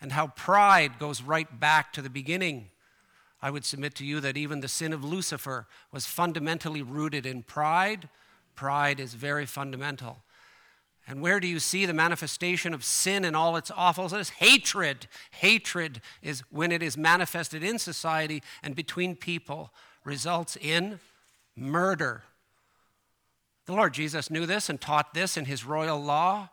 and 0.00 0.10
how 0.10 0.28
pride 0.28 0.98
goes 0.98 1.22
right 1.22 1.60
back 1.60 1.92
to 1.92 2.02
the 2.02 2.10
beginning. 2.10 2.70
I 3.40 3.52
would 3.52 3.64
submit 3.64 3.94
to 3.96 4.04
you 4.04 4.18
that 4.18 4.36
even 4.36 4.60
the 4.60 4.68
sin 4.68 4.92
of 4.92 5.04
Lucifer 5.04 5.68
was 5.92 6.06
fundamentally 6.06 6.82
rooted 6.82 7.24
in 7.24 7.44
pride. 7.44 8.08
Pride 8.56 8.98
is 8.98 9.14
very 9.14 9.46
fundamental. 9.46 10.24
And 11.08 11.20
where 11.20 11.38
do 11.38 11.46
you 11.46 11.60
see 11.60 11.86
the 11.86 11.92
manifestation 11.92 12.74
of 12.74 12.82
sin 12.84 13.24
and 13.24 13.36
all 13.36 13.56
its 13.56 13.70
awfulness? 13.70 14.30
Hatred. 14.30 15.06
Hatred 15.30 16.00
is 16.20 16.40
when 16.50 16.72
it 16.72 16.82
is 16.82 16.96
manifested 16.96 17.62
in 17.62 17.78
society 17.78 18.42
and 18.62 18.74
between 18.74 19.14
people, 19.14 19.72
results 20.04 20.56
in 20.56 20.98
murder. 21.54 22.24
The 23.66 23.72
Lord 23.72 23.94
Jesus 23.94 24.30
knew 24.30 24.46
this 24.46 24.68
and 24.68 24.80
taught 24.80 25.14
this 25.14 25.36
in 25.36 25.44
his 25.44 25.64
royal 25.64 26.00
law. 26.00 26.48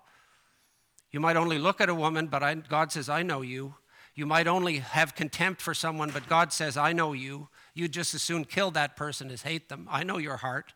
You 1.12 1.20
might 1.20 1.38
only 1.38 1.58
look 1.58 1.82
at 1.82 1.90
a 1.90 1.96
woman, 1.96 2.28
but 2.28 2.44
I, 2.44 2.56
God 2.56 2.92
says, 2.92 3.10
I 3.10 3.24
know 3.24 3.42
you. 3.42 3.76
You 4.16 4.28
might 4.28 4.48
only 4.48 4.78
have 4.78 5.16
contempt 5.16 5.62
for 5.62 5.74
someone, 5.74 6.12
but 6.12 6.30
God 6.30 6.54
says, 6.54 6.78
I 6.78 6.94
know 6.94 7.14
you. 7.14 7.50
You'd 7.74 7.92
just 7.92 8.14
as 8.14 8.22
soon 8.22 8.46
kill 8.46 8.70
that 8.72 8.96
person 8.96 9.32
as 9.32 9.42
hate 9.42 9.70
them. 9.70 9.88
I 9.90 10.04
know 10.04 10.20
your 10.20 10.38
heart. 10.38 10.74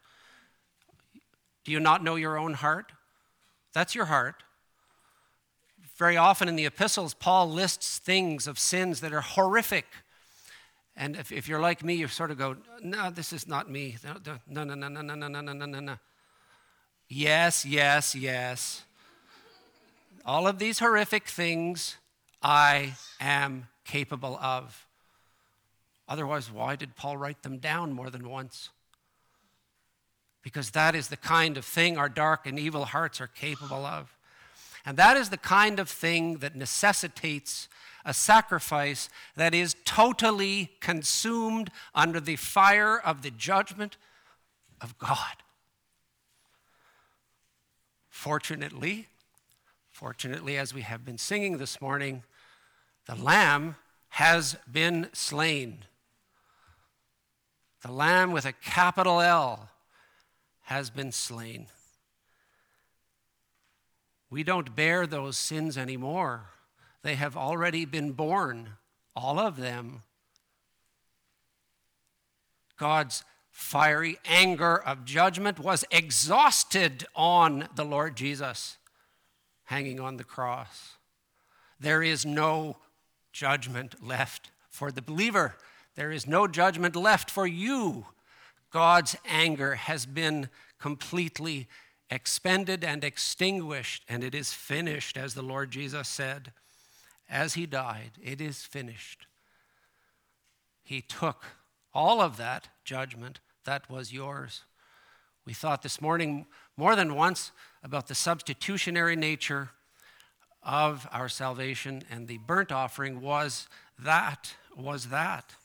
Do 1.63 1.71
you 1.71 1.79
not 1.79 2.03
know 2.03 2.15
your 2.15 2.37
own 2.37 2.53
heart? 2.53 2.91
That's 3.77 3.93
your 3.93 4.05
heart. 4.05 4.41
Very 5.97 6.17
often 6.17 6.47
in 6.47 6.55
the 6.55 6.65
epistles, 6.65 7.13
Paul 7.13 7.47
lists 7.47 7.99
things 7.99 8.47
of 8.47 8.57
sins 8.57 9.01
that 9.01 9.13
are 9.13 9.21
horrific. 9.21 9.85
And 10.95 11.15
if, 11.15 11.31
if 11.31 11.47
you're 11.47 11.59
like 11.59 11.83
me, 11.83 11.93
you 11.93 12.07
sort 12.07 12.31
of 12.31 12.39
go, 12.39 12.57
no, 12.81 13.11
this 13.11 13.31
is 13.31 13.47
not 13.47 13.69
me. 13.69 13.97
No, 14.03 14.63
no, 14.63 14.63
no, 14.63 14.73
no, 14.73 14.87
no, 14.89 15.15
no, 15.15 15.27
no, 15.27 15.41
no, 15.53 15.53
no, 15.53 15.79
no. 15.79 15.97
Yes, 17.07 17.67
yes, 17.67 18.15
yes. 18.15 18.81
All 20.25 20.47
of 20.47 20.57
these 20.57 20.79
horrific 20.79 21.27
things 21.27 21.97
I 22.41 22.95
am 23.21 23.67
capable 23.85 24.37
of. 24.37 24.87
Otherwise, 26.09 26.51
why 26.51 26.75
did 26.75 26.95
Paul 26.95 27.17
write 27.17 27.43
them 27.43 27.59
down 27.59 27.93
more 27.93 28.09
than 28.09 28.27
once? 28.27 28.71
Because 30.41 30.71
that 30.71 30.95
is 30.95 31.09
the 31.09 31.17
kind 31.17 31.57
of 31.57 31.65
thing 31.65 31.97
our 31.97 32.09
dark 32.09 32.45
and 32.45 32.57
evil 32.57 32.85
hearts 32.85 33.19
are 33.19 33.27
capable 33.27 33.85
of. 33.85 34.15
And 34.85 34.97
that 34.97 35.17
is 35.17 35.29
the 35.29 35.37
kind 35.37 35.79
of 35.79 35.89
thing 35.89 36.37
that 36.37 36.55
necessitates 36.55 37.67
a 38.05 38.13
sacrifice 38.13 39.09
that 39.35 39.53
is 39.53 39.75
totally 39.83 40.71
consumed 40.79 41.69
under 41.93 42.21
the 42.21 42.37
fire 42.37 42.97
of 42.97 43.21
the 43.21 43.31
judgment 43.31 43.97
of 44.79 44.97
God. 44.97 45.43
Fortunately, 48.09 49.07
Fortunately, 49.97 50.59
as 50.59 50.75
we 50.75 50.83
have 50.83 51.03
been 51.03 51.17
singing 51.17 51.57
this 51.57 51.81
morning, 51.81 52.21
the 53.07 53.15
Lamb 53.15 53.77
has 54.09 54.55
been 54.71 55.09
slain. 55.11 55.85
The 57.81 57.91
Lamb 57.91 58.31
with 58.31 58.45
a 58.45 58.53
capital 58.53 59.21
L 59.21 59.71
has 60.67 60.89
been 60.89 61.13
slain. 61.13 61.65
We 64.29 64.43
don't 64.43 64.75
bear 64.75 65.07
those 65.07 65.37
sins 65.37 65.77
anymore. 65.77 66.49
They 67.03 67.15
have 67.15 67.37
already 67.37 67.85
been 67.85 68.11
borne, 68.11 68.71
all 69.15 69.39
of 69.39 69.55
them. 69.55 70.01
God's 72.75 73.23
fiery 73.49 74.19
anger 74.25 74.77
of 74.77 75.05
judgment 75.05 75.57
was 75.57 75.85
exhausted 75.89 77.05
on 77.15 77.69
the 77.75 77.85
Lord 77.85 78.17
Jesus 78.17 78.75
hanging 79.63 80.01
on 80.01 80.17
the 80.17 80.25
cross. 80.25 80.97
There 81.79 82.03
is 82.03 82.25
no 82.25 82.75
judgment 83.31 84.05
left 84.05 84.51
for 84.69 84.91
the 84.91 85.01
believer. 85.01 85.55
There 85.95 86.11
is 86.11 86.27
no 86.27 86.45
judgment 86.45 86.97
left 86.97 87.31
for 87.31 87.47
you. 87.47 88.07
God's 88.71 89.15
anger 89.25 89.75
has 89.75 90.05
been 90.05 90.49
completely 90.79 91.67
expended 92.09 92.83
and 92.83 93.03
extinguished, 93.03 94.03
and 94.07 94.23
it 94.23 94.35
is 94.35 94.53
finished, 94.53 95.17
as 95.17 95.33
the 95.33 95.41
Lord 95.41 95.71
Jesus 95.71 96.07
said. 96.07 96.51
As 97.29 97.55
he 97.55 97.65
died, 97.65 98.11
it 98.23 98.39
is 98.39 98.63
finished. 98.63 99.27
He 100.83 101.01
took 101.01 101.43
all 101.93 102.21
of 102.21 102.37
that 102.37 102.69
judgment 102.85 103.39
that 103.65 103.89
was 103.89 104.13
yours. 104.13 104.61
We 105.45 105.53
thought 105.53 105.81
this 105.81 106.01
morning 106.01 106.45
more 106.77 106.95
than 106.95 107.15
once 107.15 107.51
about 107.83 108.07
the 108.07 108.15
substitutionary 108.15 109.15
nature 109.15 109.71
of 110.63 111.07
our 111.11 111.29
salvation, 111.29 112.03
and 112.09 112.27
the 112.27 112.37
burnt 112.37 112.71
offering 112.71 113.21
was 113.21 113.67
that, 113.99 114.55
was 114.75 115.07
that. 115.07 115.55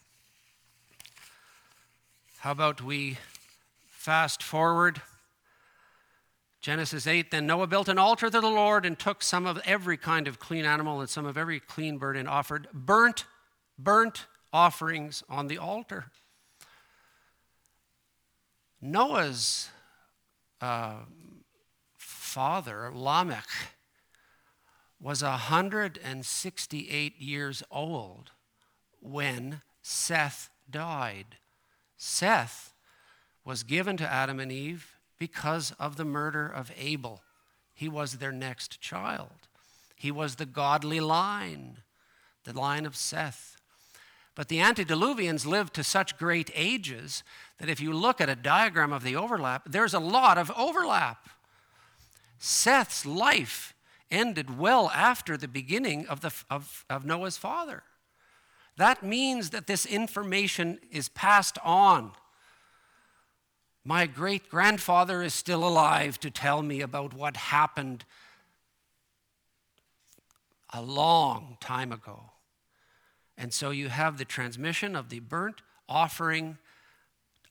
How 2.42 2.50
about 2.50 2.82
we 2.82 3.18
fast 3.88 4.42
forward? 4.42 5.00
Genesis 6.60 7.06
8 7.06 7.30
Then 7.30 7.46
Noah 7.46 7.68
built 7.68 7.86
an 7.88 7.98
altar 7.98 8.30
to 8.30 8.40
the 8.40 8.50
Lord 8.50 8.84
and 8.84 8.98
took 8.98 9.22
some 9.22 9.46
of 9.46 9.60
every 9.64 9.96
kind 9.96 10.26
of 10.26 10.40
clean 10.40 10.64
animal 10.64 10.98
and 10.98 11.08
some 11.08 11.24
of 11.24 11.38
every 11.38 11.60
clean 11.60 11.98
bird 11.98 12.16
and 12.16 12.28
offered 12.28 12.66
burnt, 12.72 13.26
burnt 13.78 14.26
offerings 14.52 15.22
on 15.28 15.46
the 15.46 15.56
altar. 15.56 16.06
Noah's 18.80 19.68
uh, 20.60 20.94
father, 21.96 22.90
Lamech, 22.92 23.46
was 25.00 25.22
168 25.22 27.20
years 27.20 27.62
old 27.70 28.32
when 29.00 29.62
Seth 29.80 30.50
died. 30.68 31.36
Seth 32.04 32.74
was 33.44 33.62
given 33.62 33.96
to 33.96 34.12
Adam 34.12 34.40
and 34.40 34.50
Eve 34.50 34.96
because 35.20 35.70
of 35.78 35.94
the 35.94 36.04
murder 36.04 36.48
of 36.48 36.72
Abel. 36.76 37.22
He 37.74 37.88
was 37.88 38.14
their 38.14 38.32
next 38.32 38.80
child. 38.80 39.46
He 39.94 40.10
was 40.10 40.34
the 40.34 40.44
godly 40.44 40.98
line, 40.98 41.76
the 42.42 42.58
line 42.58 42.86
of 42.86 42.96
Seth. 42.96 43.56
But 44.34 44.48
the 44.48 44.58
antediluvians 44.58 45.46
lived 45.46 45.74
to 45.74 45.84
such 45.84 46.18
great 46.18 46.50
ages 46.56 47.22
that 47.58 47.68
if 47.68 47.80
you 47.80 47.92
look 47.92 48.20
at 48.20 48.28
a 48.28 48.34
diagram 48.34 48.92
of 48.92 49.04
the 49.04 49.14
overlap, 49.14 49.70
there's 49.70 49.94
a 49.94 50.00
lot 50.00 50.38
of 50.38 50.50
overlap. 50.56 51.28
Seth's 52.36 53.06
life 53.06 53.74
ended 54.10 54.58
well 54.58 54.90
after 54.92 55.36
the 55.36 55.46
beginning 55.46 56.08
of, 56.08 56.20
the, 56.20 56.32
of, 56.50 56.84
of 56.90 57.06
Noah's 57.06 57.36
father. 57.36 57.84
That 58.76 59.02
means 59.02 59.50
that 59.50 59.66
this 59.66 59.84
information 59.84 60.78
is 60.90 61.08
passed 61.08 61.58
on. 61.64 62.12
My 63.84 64.06
great 64.06 64.48
grandfather 64.48 65.22
is 65.22 65.34
still 65.34 65.66
alive 65.66 66.18
to 66.20 66.30
tell 66.30 66.62
me 66.62 66.80
about 66.80 67.14
what 67.14 67.36
happened 67.36 68.04
a 70.72 70.80
long 70.80 71.58
time 71.60 71.92
ago. 71.92 72.30
And 73.36 73.52
so 73.52 73.70
you 73.70 73.88
have 73.88 74.18
the 74.18 74.24
transmission 74.24 74.94
of 74.94 75.08
the 75.08 75.20
burnt 75.20 75.62
offering 75.88 76.58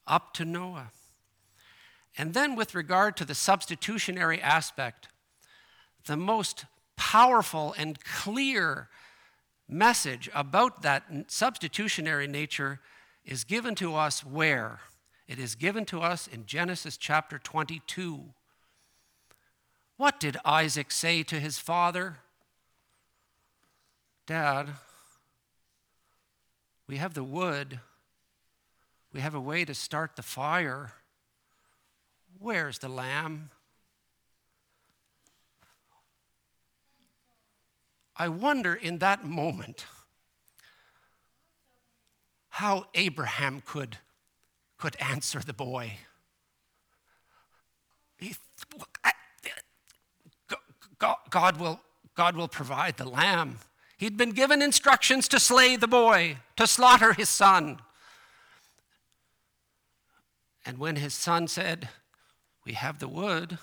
up 0.08 0.34
to 0.36 0.46
Noah. 0.46 0.92
And 2.18 2.34
then, 2.34 2.56
with 2.56 2.76
regard 2.76 3.16
to 3.18 3.26
the 3.26 3.36
substitutionary 3.36 4.42
aspect, 4.42 5.08
the 6.06 6.18
most 6.18 6.66
powerful 6.98 7.74
and 7.78 8.04
clear 8.04 8.90
message 9.72 10.30
about 10.36 10.82
that 10.82 11.04
substitutionary 11.28 12.28
nature 12.28 12.80
is 13.26 13.44
given 13.44 13.74
to 13.76 13.96
us 13.96 14.26
where? 14.26 14.80
It 15.28 15.40
is 15.40 15.56
given 15.56 15.86
to 15.86 16.02
us 16.02 16.28
in 16.28 16.46
Genesis 16.46 16.98
chapter 16.98 17.40
22. 17.40 18.26
What 19.96 20.20
did 20.20 20.38
Isaac 20.44 20.92
say 20.92 21.24
to 21.24 21.40
his 21.40 21.58
father? 21.58 22.18
Dad, 24.26 24.70
we 26.88 26.98
have 26.98 27.14
the 27.14 27.24
wood, 27.24 27.80
we 29.14 29.22
have 29.22 29.36
a 29.36 29.40
way 29.40 29.64
to 29.66 29.74
start 29.74 30.16
the 30.16 30.22
fire. 30.22 30.94
Where's 32.40 32.80
the 32.80 32.90
lamb? 32.90 33.52
I 38.22 38.28
wonder 38.28 38.76
in 38.76 39.00
that 39.00 39.26
moment 39.26 39.88
how 42.50 42.86
Abraham 42.94 43.64
could, 43.66 43.98
could 44.78 44.96
answer 44.98 45.40
the 45.40 45.54
boy. 45.54 45.94
He, 48.18 48.36
God, 51.32 51.58
will, 51.60 51.82
God 52.14 52.36
will 52.36 52.48
provide 52.48 52.98
the 52.98 53.10
lamb. 53.10 53.58
He'd 53.98 54.18
been 54.18 54.34
given 54.34 54.62
instructions 54.62 55.28
to 55.30 55.40
slay 55.40 55.76
the 55.76 55.88
boy, 55.88 56.38
to 56.58 56.68
slaughter 56.68 57.14
his 57.14 57.28
son. 57.28 57.80
And 60.64 60.78
when 60.78 60.98
his 60.98 61.16
son 61.16 61.48
said, 61.48 61.90
we 62.66 62.74
have 62.74 63.00
the 63.00 63.08
wood. 63.08 63.58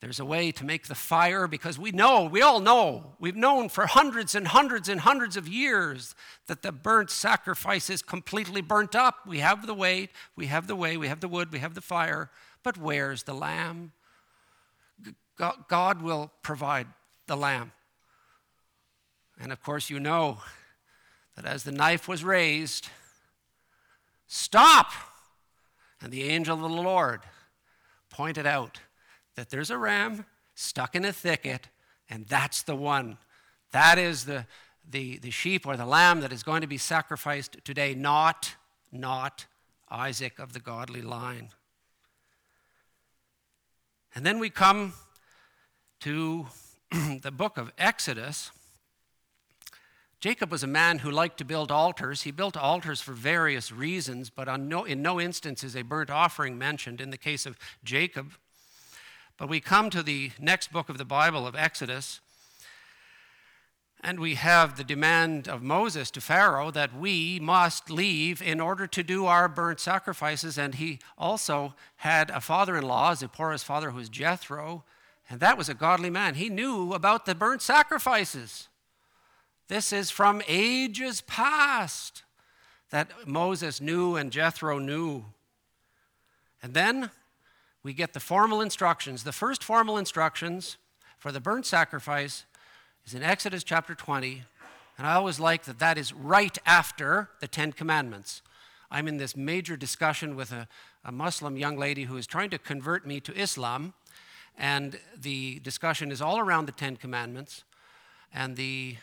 There's 0.00 0.20
a 0.20 0.24
way 0.24 0.52
to 0.52 0.64
make 0.64 0.86
the 0.86 0.94
fire 0.94 1.48
because 1.48 1.76
we 1.76 1.90
know, 1.90 2.24
we 2.24 2.40
all 2.40 2.60
know, 2.60 3.16
we've 3.18 3.34
known 3.34 3.68
for 3.68 3.86
hundreds 3.86 4.36
and 4.36 4.46
hundreds 4.46 4.88
and 4.88 5.00
hundreds 5.00 5.36
of 5.36 5.48
years 5.48 6.14
that 6.46 6.62
the 6.62 6.70
burnt 6.70 7.10
sacrifice 7.10 7.90
is 7.90 8.00
completely 8.00 8.60
burnt 8.60 8.94
up. 8.94 9.26
We 9.26 9.40
have 9.40 9.66
the 9.66 9.74
way, 9.74 10.10
we 10.36 10.46
have 10.46 10.68
the 10.68 10.76
way, 10.76 10.96
we 10.96 11.08
have 11.08 11.18
the 11.20 11.26
wood, 11.26 11.52
we 11.52 11.58
have 11.58 11.74
the 11.74 11.80
fire, 11.80 12.30
but 12.62 12.78
where's 12.78 13.24
the 13.24 13.34
lamb? 13.34 13.92
God 15.68 16.02
will 16.02 16.30
provide 16.42 16.86
the 17.26 17.36
lamb. 17.36 17.72
And 19.40 19.50
of 19.52 19.62
course, 19.62 19.90
you 19.90 19.98
know 19.98 20.38
that 21.34 21.44
as 21.44 21.64
the 21.64 21.72
knife 21.72 22.06
was 22.06 22.22
raised, 22.22 22.88
stop! 24.28 24.92
And 26.00 26.12
the 26.12 26.24
angel 26.24 26.54
of 26.54 26.60
the 26.60 26.68
Lord 26.68 27.22
pointed 28.10 28.46
out 28.46 28.80
that 29.38 29.50
there's 29.50 29.70
a 29.70 29.78
ram 29.78 30.24
stuck 30.56 30.96
in 30.96 31.04
a 31.04 31.12
thicket, 31.12 31.68
and 32.10 32.26
that's 32.26 32.62
the 32.62 32.74
one. 32.74 33.18
That 33.70 33.96
is 33.96 34.24
the, 34.24 34.46
the, 34.90 35.18
the 35.18 35.30
sheep 35.30 35.64
or 35.64 35.76
the 35.76 35.86
lamb 35.86 36.22
that 36.22 36.32
is 36.32 36.42
going 36.42 36.60
to 36.62 36.66
be 36.66 36.76
sacrificed 36.76 37.58
today, 37.62 37.94
not, 37.94 38.56
not 38.90 39.46
Isaac 39.88 40.40
of 40.40 40.54
the 40.54 40.58
godly 40.58 41.02
line. 41.02 41.50
And 44.12 44.26
then 44.26 44.40
we 44.40 44.50
come 44.50 44.94
to 46.00 46.48
the 46.90 47.30
book 47.30 47.58
of 47.58 47.70
Exodus. 47.78 48.50
Jacob 50.18 50.50
was 50.50 50.64
a 50.64 50.66
man 50.66 50.98
who 50.98 51.12
liked 51.12 51.38
to 51.38 51.44
build 51.44 51.70
altars. 51.70 52.22
He 52.22 52.32
built 52.32 52.56
altars 52.56 53.00
for 53.00 53.12
various 53.12 53.70
reasons, 53.70 54.30
but 54.30 54.52
no, 54.58 54.82
in 54.82 55.00
no 55.00 55.20
instance 55.20 55.62
is 55.62 55.76
a 55.76 55.82
burnt 55.82 56.10
offering 56.10 56.58
mentioned 56.58 57.00
in 57.00 57.10
the 57.10 57.16
case 57.16 57.46
of 57.46 57.56
Jacob. 57.84 58.32
But 59.38 59.48
we 59.48 59.60
come 59.60 59.88
to 59.90 60.02
the 60.02 60.32
next 60.40 60.72
book 60.72 60.88
of 60.88 60.98
the 60.98 61.04
Bible 61.04 61.46
of 61.46 61.54
Exodus, 61.54 62.18
and 64.02 64.18
we 64.18 64.34
have 64.34 64.76
the 64.76 64.84
demand 64.84 65.48
of 65.48 65.62
Moses 65.62 66.10
to 66.10 66.20
Pharaoh 66.20 66.72
that 66.72 66.96
we 66.96 67.38
must 67.40 67.88
leave 67.88 68.42
in 68.42 68.60
order 68.60 68.88
to 68.88 69.02
do 69.04 69.26
our 69.26 69.48
burnt 69.48 69.78
sacrifices. 69.78 70.58
And 70.58 70.74
he 70.74 70.98
also 71.16 71.74
had 71.96 72.30
a 72.30 72.40
father 72.40 72.76
in 72.76 72.84
law, 72.84 73.14
Zipporah's 73.14 73.62
father, 73.62 73.90
who 73.90 73.98
was 73.98 74.08
Jethro, 74.08 74.84
and 75.30 75.38
that 75.40 75.56
was 75.56 75.68
a 75.68 75.74
godly 75.74 76.10
man. 76.10 76.34
He 76.34 76.48
knew 76.48 76.92
about 76.92 77.24
the 77.24 77.34
burnt 77.34 77.62
sacrifices. 77.62 78.68
This 79.68 79.92
is 79.92 80.10
from 80.10 80.42
ages 80.48 81.20
past 81.20 82.24
that 82.90 83.28
Moses 83.28 83.80
knew 83.80 84.16
and 84.16 84.32
Jethro 84.32 84.78
knew. 84.78 85.26
And 86.62 86.74
then 86.74 87.10
we 87.82 87.92
get 87.92 88.12
the 88.12 88.20
formal 88.20 88.60
instructions. 88.60 89.24
The 89.24 89.32
first 89.32 89.62
formal 89.62 89.98
instructions 89.98 90.76
for 91.18 91.32
the 91.32 91.40
burnt 91.40 91.66
sacrifice 91.66 92.44
is 93.06 93.14
in 93.14 93.22
Exodus 93.22 93.64
chapter 93.64 93.94
20. 93.94 94.42
And 94.96 95.06
I 95.06 95.14
always 95.14 95.38
like 95.38 95.64
that 95.64 95.78
that 95.78 95.96
is 95.96 96.12
right 96.12 96.56
after 96.66 97.30
the 97.40 97.48
Ten 97.48 97.72
Commandments. 97.72 98.42
I'm 98.90 99.06
in 99.06 99.18
this 99.18 99.36
major 99.36 99.76
discussion 99.76 100.34
with 100.34 100.50
a, 100.50 100.66
a 101.04 101.12
Muslim 101.12 101.56
young 101.56 101.76
lady 101.76 102.04
who 102.04 102.16
is 102.16 102.26
trying 102.26 102.50
to 102.50 102.58
convert 102.58 103.06
me 103.06 103.20
to 103.20 103.32
Islam. 103.38 103.94
And 104.56 104.98
the 105.16 105.60
discussion 105.60 106.10
is 106.10 106.20
all 106.20 106.38
around 106.38 106.66
the 106.66 106.72
Ten 106.72 106.96
Commandments. 106.96 107.64
And 108.34 108.56
the 108.56 108.96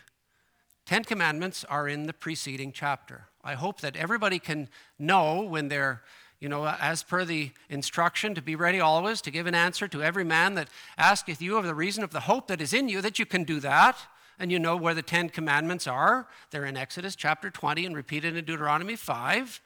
Ten 0.86 1.04
Commandments 1.04 1.64
are 1.64 1.88
in 1.88 2.08
the 2.08 2.14
preceding 2.14 2.72
chapter. 2.72 3.26
I 3.44 3.54
hope 3.54 3.82
that 3.82 3.96
everybody 3.96 4.38
can 4.38 4.70
know 5.00 5.42
when 5.42 5.70
they're, 5.70 6.02
you 6.46 6.50
know, 6.50 6.68
as 6.68 7.02
per 7.02 7.26
the 7.26 7.50
instruction, 7.72 8.36
to 8.36 8.42
be 8.44 8.56
ready 8.56 8.80
always 8.80 9.20
to 9.20 9.32
give 9.32 9.48
an 9.48 9.56
answer 9.56 9.88
to 9.88 10.04
every 10.04 10.24
man 10.24 10.54
that 10.54 10.70
asketh 10.96 11.42
you 11.42 11.58
of 11.58 11.66
the 11.66 11.74
reason 11.74 12.04
of 12.04 12.12
the 12.12 12.20
hope 12.20 12.46
that 12.50 12.62
is 12.62 12.72
in 12.72 12.88
you, 12.88 13.02
that 13.02 13.18
you 13.18 13.26
can 13.26 13.44
do 13.44 13.60
that. 13.62 13.98
And 14.38 14.52
you 14.52 14.60
know 14.60 14.78
where 14.78 14.94
the 14.94 15.02
Ten 15.02 15.30
Commandments 15.30 15.88
are. 15.88 16.28
They're 16.52 16.66
in 16.66 16.78
Exodus 16.78 17.16
chapter 17.16 17.50
20 17.50 17.88
and 17.88 17.96
repeated 17.96 18.38
in 18.38 18.46
Deuteronomy 18.46 18.96
5. 18.96 19.60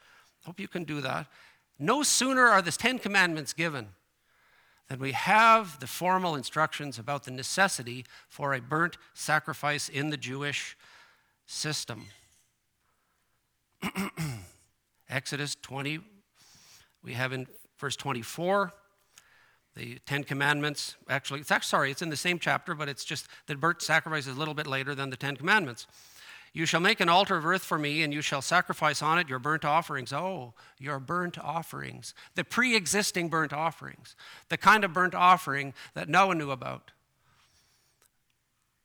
Hope 0.46 0.58
you 0.58 0.70
can 0.70 0.86
do 0.86 1.02
that. 1.02 1.28
No 1.78 2.02
sooner 2.02 2.48
are 2.48 2.62
the 2.62 2.72
Ten 2.72 2.98
Commandments 2.98 3.52
given 3.52 3.90
that 4.88 5.02
we 5.02 5.12
have 5.12 5.82
the 5.82 5.88
formal 5.88 6.34
instructions 6.34 6.98
about 6.98 7.26
the 7.26 7.32
necessity 7.32 8.06
for 8.30 8.54
a 8.54 8.62
burnt 8.62 8.96
sacrifice 9.14 9.90
in 9.90 10.12
the 10.12 10.18
Jewish 10.18 10.78
system. 11.46 12.06
Exodus 15.10 15.58
20, 15.62 16.00
we 17.04 17.14
have 17.14 17.34
in 17.34 17.48
verse 17.78 17.96
24 17.96 18.74
the 19.76 20.00
Ten 20.06 20.24
Commandments. 20.24 20.96
Actually, 21.10 21.40
it's 21.40 21.52
actually, 21.52 21.70
sorry, 21.70 21.92
it's 21.92 22.02
in 22.02 22.10
the 22.10 22.18
same 22.18 22.40
chapter, 22.40 22.76
but 22.76 22.90
it's 22.90 23.06
just 23.06 23.28
that 23.48 23.60
burnt 23.60 23.82
sacrifice 23.82 24.28
is 24.28 24.36
a 24.36 24.40
little 24.40 24.54
bit 24.54 24.68
later 24.68 24.94
than 24.94 25.10
the 25.10 25.16
Ten 25.16 25.36
Commandments. 25.36 25.88
You 26.52 26.66
shall 26.66 26.80
make 26.80 27.00
an 27.00 27.10
altar 27.10 27.38
of 27.38 27.46
earth 27.46 27.64
for 27.64 27.78
me, 27.78 28.02
and 28.02 28.14
you 28.14 28.22
shall 28.22 28.42
sacrifice 28.42 29.02
on 29.02 29.20
it 29.20 29.30
your 29.30 29.40
burnt 29.40 29.64
offerings. 29.64 30.12
Oh, 30.12 30.54
your 30.80 31.00
burnt 31.00 31.38
offerings. 31.38 32.14
The 32.36 32.44
pre 32.44 32.76
existing 32.76 33.30
burnt 33.30 33.54
offerings. 33.54 34.16
The 34.50 34.58
kind 34.58 34.84
of 34.84 34.92
burnt 34.92 35.14
offering 35.14 35.74
that 35.94 36.10
Noah 36.10 36.36
knew 36.36 36.52
about, 36.52 36.92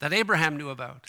that 0.00 0.12
Abraham 0.12 0.56
knew 0.56 0.68
about. 0.68 1.06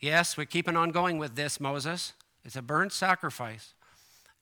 Yes, 0.00 0.36
we're 0.36 0.46
keeping 0.46 0.76
on 0.76 0.90
going 0.90 1.18
with 1.18 1.34
this, 1.34 1.60
Moses. 1.60 2.14
It's 2.44 2.56
a 2.56 2.62
burnt 2.62 2.92
sacrifice. 2.92 3.73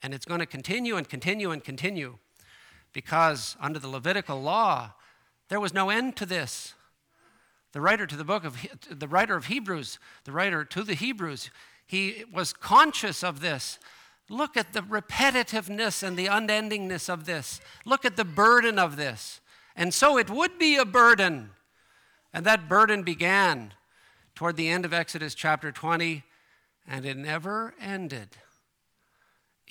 And 0.02 0.12
it's 0.12 0.24
going 0.24 0.40
to 0.40 0.46
continue 0.46 0.96
and 0.96 1.08
continue 1.08 1.50
and 1.50 1.62
continue 1.62 2.18
because 2.92 3.56
under 3.60 3.78
the 3.78 3.88
Levitical 3.88 4.40
law, 4.40 4.92
there 5.48 5.60
was 5.60 5.72
no 5.74 5.90
end 5.90 6.16
to 6.16 6.26
this. 6.26 6.74
The 7.72 7.80
writer 7.80 8.06
to 8.06 8.16
the 8.16 8.24
book 8.24 8.44
of 8.44 8.56
the 8.90 9.08
writer 9.08 9.36
of 9.36 9.46
Hebrews, 9.46 9.98
the 10.24 10.32
writer 10.32 10.64
to 10.64 10.82
the 10.82 10.94
Hebrews, 10.94 11.50
he 11.86 12.24
was 12.32 12.52
conscious 12.52 13.22
of 13.24 13.40
this. 13.40 13.78
Look 14.28 14.56
at 14.56 14.72
the 14.72 14.80
repetitiveness 14.80 16.02
and 16.02 16.16
the 16.16 16.26
unendingness 16.26 17.08
of 17.08 17.24
this. 17.24 17.60
Look 17.84 18.04
at 18.04 18.16
the 18.16 18.24
burden 18.24 18.78
of 18.78 18.96
this. 18.96 19.40
And 19.74 19.92
so 19.92 20.18
it 20.18 20.30
would 20.30 20.58
be 20.58 20.76
a 20.76 20.84
burden. 20.84 21.50
And 22.32 22.44
that 22.46 22.68
burden 22.68 23.02
began 23.02 23.74
toward 24.34 24.56
the 24.56 24.68
end 24.68 24.84
of 24.84 24.92
Exodus 24.92 25.34
chapter 25.34 25.72
20, 25.72 26.24
and 26.86 27.04
it 27.04 27.16
never 27.16 27.74
ended. 27.80 28.28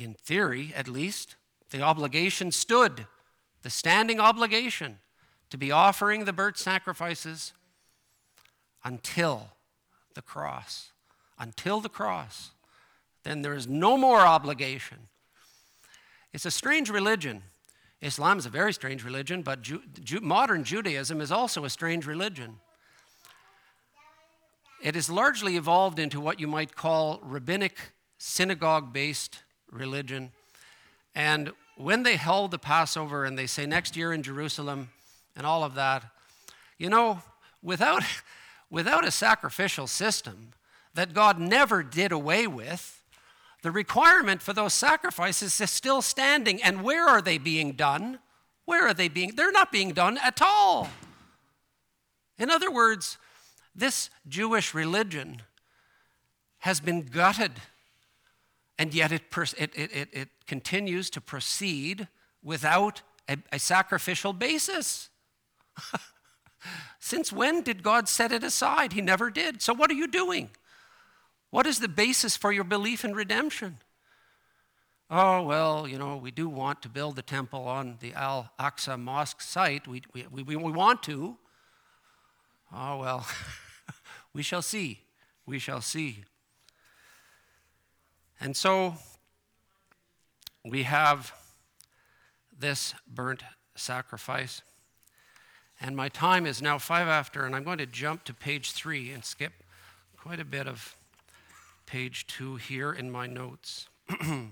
In 0.02 0.16
theory, 0.16 0.74
at 0.76 0.88
least, 0.88 1.36
the 1.70 1.84
obligation 1.84 2.52
stood, 2.52 3.06
the 3.62 3.70
standing 3.70 4.20
obligation 4.20 4.98
to 5.52 5.60
be 5.60 5.72
offering 5.72 6.26
the 6.26 6.34
burnt 6.34 6.58
sacrifices 6.58 7.54
until 8.84 9.52
the 10.16 10.24
cross. 10.24 10.90
Until 11.38 11.82
the 11.82 11.90
cross. 11.90 12.50
Then 13.22 13.44
there 13.44 13.54
is 13.54 13.68
no 13.68 13.96
more 13.96 14.22
obligation. 14.22 14.98
It's 16.34 16.48
a 16.48 16.52
strange 16.52 16.90
religion. 16.90 17.44
Islam 18.02 18.40
is 18.40 18.48
a 18.48 18.50
very 18.50 18.74
strange 18.74 19.04
religion, 19.04 19.44
but 19.44 19.62
Ju- 19.62 19.84
Ju- 20.04 20.20
modern 20.20 20.64
Judaism 20.64 21.22
is 21.22 21.32
also 21.32 21.64
a 21.64 21.70
strange 21.70 22.08
religion. 22.08 22.56
It 24.82 24.96
has 24.96 25.12
largely 25.12 25.58
evolved 25.58 26.00
into 26.00 26.20
what 26.20 26.40
you 26.40 26.48
might 26.48 26.76
call 26.76 27.20
rabbinic, 27.22 27.78
synagogue 28.18 28.92
based 28.92 29.44
religion. 29.72 30.32
And 31.16 31.52
when 31.78 32.04
they 32.04 32.16
held 32.16 32.52
the 32.52 32.60
Passover 32.60 33.26
and 33.26 33.38
they 33.38 33.48
say 33.48 33.66
next 33.66 33.96
year 33.96 34.14
in 34.14 34.24
Jerusalem 34.24 34.90
and 35.36 35.46
all 35.46 35.64
of 35.64 35.76
that, 35.76 36.04
you 36.78 36.90
know, 36.90 37.22
without, 37.64 38.04
without 38.70 39.08
a 39.08 39.12
sacrificial 39.12 39.88
system 39.88 40.50
that 40.94 41.14
God 41.14 41.40
never 41.40 41.84
did 41.84 42.12
away 42.12 42.48
with, 42.48 43.02
the 43.62 43.72
requirement 43.72 44.42
for 44.42 44.54
those 44.54 44.74
sacrifices 44.74 45.62
is 45.62 45.72
still 45.72 46.02
standing. 46.02 46.62
And 46.62 46.84
where 46.84 47.08
are 47.08 47.22
they 47.22 47.38
being 47.38 47.74
done? 47.74 48.20
Where 48.66 48.88
are 48.88 48.94
they 48.94 49.08
being? 49.08 49.36
They're 49.36 49.52
not 49.52 49.72
being 49.72 49.92
done 49.92 50.18
at 50.18 50.42
all. 50.42 50.90
In 52.40 52.50
other 52.50 52.72
words, 52.72 53.18
this 53.76 54.10
Jewish 54.28 54.74
religion 54.74 55.44
has 56.60 56.80
been 56.80 57.04
gutted, 57.04 57.54
and 58.82 58.96
yet 58.96 59.12
it, 59.12 59.22
it, 59.60 59.76
it, 59.76 60.10
it, 60.12 60.30
continues 60.48 61.12
to 61.12 61.22
proceed 61.22 62.08
without 62.44 63.04
a, 63.30 63.38
a 63.52 63.60
sacrificial 63.60 64.34
basis. 64.34 65.10
Since 67.00 67.32
when 67.32 67.62
did 67.62 67.84
God 67.84 68.10
set 68.10 68.32
it 68.32 68.44
aside? 68.44 68.94
He 68.94 69.02
never 69.02 69.30
did. 69.30 69.62
So, 69.62 69.72
what 69.72 69.92
are 69.92 69.94
you 69.94 70.08
doing? 70.08 70.50
What 71.52 71.68
is 71.68 71.78
the 71.78 71.88
basis 71.88 72.36
for 72.36 72.52
your 72.52 72.64
belief 72.64 73.06
in 73.06 73.14
redemption? 73.14 73.78
Oh, 75.12 75.44
well, 75.44 75.88
you 75.88 76.00
know, 76.00 76.18
we 76.18 76.32
do 76.32 76.50
want 76.50 76.82
to 76.82 76.90
build 76.90 77.18
the 77.18 77.22
temple 77.22 77.68
on 77.68 77.98
the 78.00 78.14
Al 78.14 78.50
Aqsa 78.60 79.00
Mosque 79.00 79.42
site. 79.42 79.88
We, 79.88 80.02
we, 80.12 80.26
we, 80.32 80.56
we 80.56 80.72
want 80.72 81.04
to. 81.04 81.38
Oh, 82.74 82.98
well, 82.98 83.28
we 84.34 84.42
shall 84.42 84.64
see. 84.64 85.02
We 85.46 85.60
shall 85.60 85.82
see. 85.82 86.24
And 88.44 88.58
so 88.58 88.96
we 90.66 90.82
have 90.82 91.32
this 92.58 92.96
burnt 93.08 93.44
sacrifice. 93.76 94.64
And 95.80 95.96
my 95.96 96.10
time 96.10 96.48
is 96.48 96.60
now 96.60 96.80
five 96.80 97.08
after, 97.08 97.46
and 97.46 97.56
I'm 97.56 97.64
going 97.64 97.78
to 97.78 97.86
jump 97.86 98.24
to 98.26 98.34
page 98.34 98.72
three 98.72 99.12
and 99.12 99.24
skip 99.24 99.54
quite 100.18 100.40
a 100.40 100.46
bit 100.46 100.68
of 100.68 100.96
page 101.86 102.26
two 102.26 102.56
here 102.56 102.92
in 102.92 103.12
my 103.12 103.28
notes. 103.28 103.88
the 104.10 104.48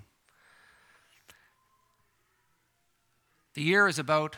year 3.56 3.88
is 3.88 3.98
about 3.98 4.36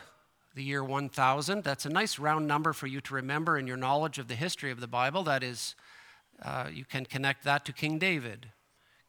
the 0.54 0.64
year 0.64 0.82
1000. 0.82 1.62
That's 1.62 1.84
a 1.84 1.90
nice 1.90 2.18
round 2.18 2.46
number 2.46 2.72
for 2.72 2.86
you 2.86 3.02
to 3.02 3.14
remember 3.14 3.58
in 3.58 3.66
your 3.66 3.76
knowledge 3.76 4.18
of 4.18 4.28
the 4.28 4.34
history 4.34 4.70
of 4.70 4.80
the 4.80 4.86
Bible. 4.86 5.22
That 5.24 5.42
is, 5.42 5.74
uh, 6.42 6.68
you 6.72 6.86
can 6.86 7.04
connect 7.04 7.44
that 7.44 7.66
to 7.66 7.74
King 7.74 7.98
David. 7.98 8.48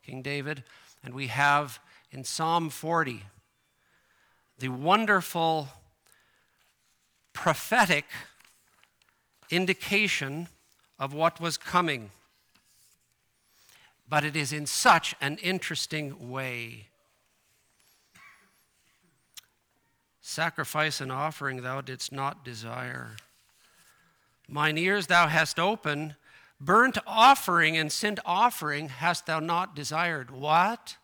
King 0.05 0.21
David. 0.21 0.63
And 1.03 1.13
we 1.13 1.27
have 1.27 1.79
in 2.11 2.23
Psalm 2.23 2.69
40 2.69 3.23
the 4.59 4.69
wonderful 4.69 5.69
prophetic 7.33 8.05
indication 9.49 10.47
of 10.99 11.13
what 11.13 11.41
was 11.41 11.57
coming. 11.57 12.11
But 14.07 14.23
it 14.23 14.35
is 14.35 14.53
in 14.53 14.65
such 14.65 15.15
an 15.19 15.37
interesting 15.37 16.29
way. 16.29 16.87
Sacrifice 20.21 21.01
and 21.01 21.11
offering 21.11 21.61
thou 21.61 21.81
didst 21.81 22.11
not 22.11 22.45
desire. 22.45 23.17
Mine 24.47 24.77
ears 24.77 25.07
thou 25.07 25.27
hast 25.27 25.59
opened, 25.59 26.15
burnt 26.65 26.97
offering 27.05 27.77
and 27.77 27.91
sin 27.91 28.17
offering 28.25 28.89
hast 28.89 29.25
thou 29.25 29.39
not 29.39 29.75
desired. 29.75 30.31
What? 30.31 30.97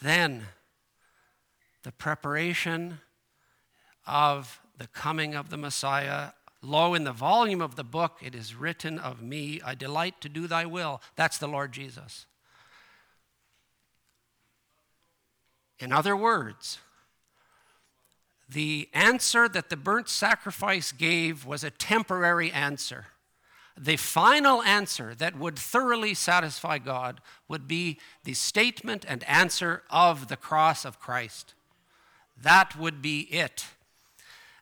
Then 0.00 0.46
the 1.82 1.92
preparation 1.92 3.00
of 4.06 4.60
the 4.78 4.86
coming 4.86 5.34
of 5.34 5.50
the 5.50 5.56
Messiah. 5.56 6.30
Lo, 6.62 6.94
in 6.94 7.04
the 7.04 7.12
volume 7.12 7.60
of 7.60 7.76
the 7.76 7.84
book 7.84 8.18
it 8.22 8.34
is 8.34 8.54
written 8.54 8.98
of 8.98 9.22
me, 9.22 9.60
I 9.64 9.74
delight 9.74 10.20
to 10.20 10.28
do 10.28 10.46
thy 10.46 10.66
will. 10.66 11.00
That's 11.16 11.38
the 11.38 11.48
Lord 11.48 11.72
Jesus. 11.72 12.26
In 15.78 15.92
other 15.92 16.14
words, 16.14 16.78
the 18.52 18.88
answer 18.92 19.48
that 19.48 19.68
the 19.68 19.76
burnt 19.76 20.08
sacrifice 20.08 20.92
gave 20.92 21.46
was 21.46 21.62
a 21.62 21.70
temporary 21.70 22.50
answer. 22.50 23.06
The 23.78 23.96
final 23.96 24.62
answer 24.62 25.14
that 25.14 25.38
would 25.38 25.58
thoroughly 25.58 26.14
satisfy 26.14 26.78
God 26.78 27.20
would 27.48 27.68
be 27.68 27.98
the 28.24 28.34
statement 28.34 29.04
and 29.08 29.22
answer 29.24 29.82
of 29.88 30.28
the 30.28 30.36
cross 30.36 30.84
of 30.84 30.98
Christ. 30.98 31.54
That 32.40 32.76
would 32.76 33.00
be 33.00 33.20
it. 33.20 33.66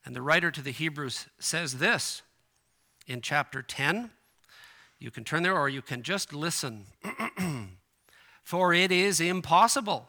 And 0.05 0.15
the 0.15 0.23
writer 0.23 0.51
to 0.51 0.63
the 0.63 0.71
Hebrews 0.71 1.27
says 1.39 1.79
this 1.79 2.23
in 3.07 3.23
chapter 3.23 3.63
10. 3.63 4.11
You 4.99 5.11
can 5.11 5.25
turn 5.25 5.43
there 5.43 5.59
or 5.59 5.69
you 5.69 5.83
can 5.83 6.03
just 6.03 6.33
listen. 6.33 6.85
For 8.43 8.75
it 8.75 8.93
is 8.93 9.21
impossible 9.21 10.09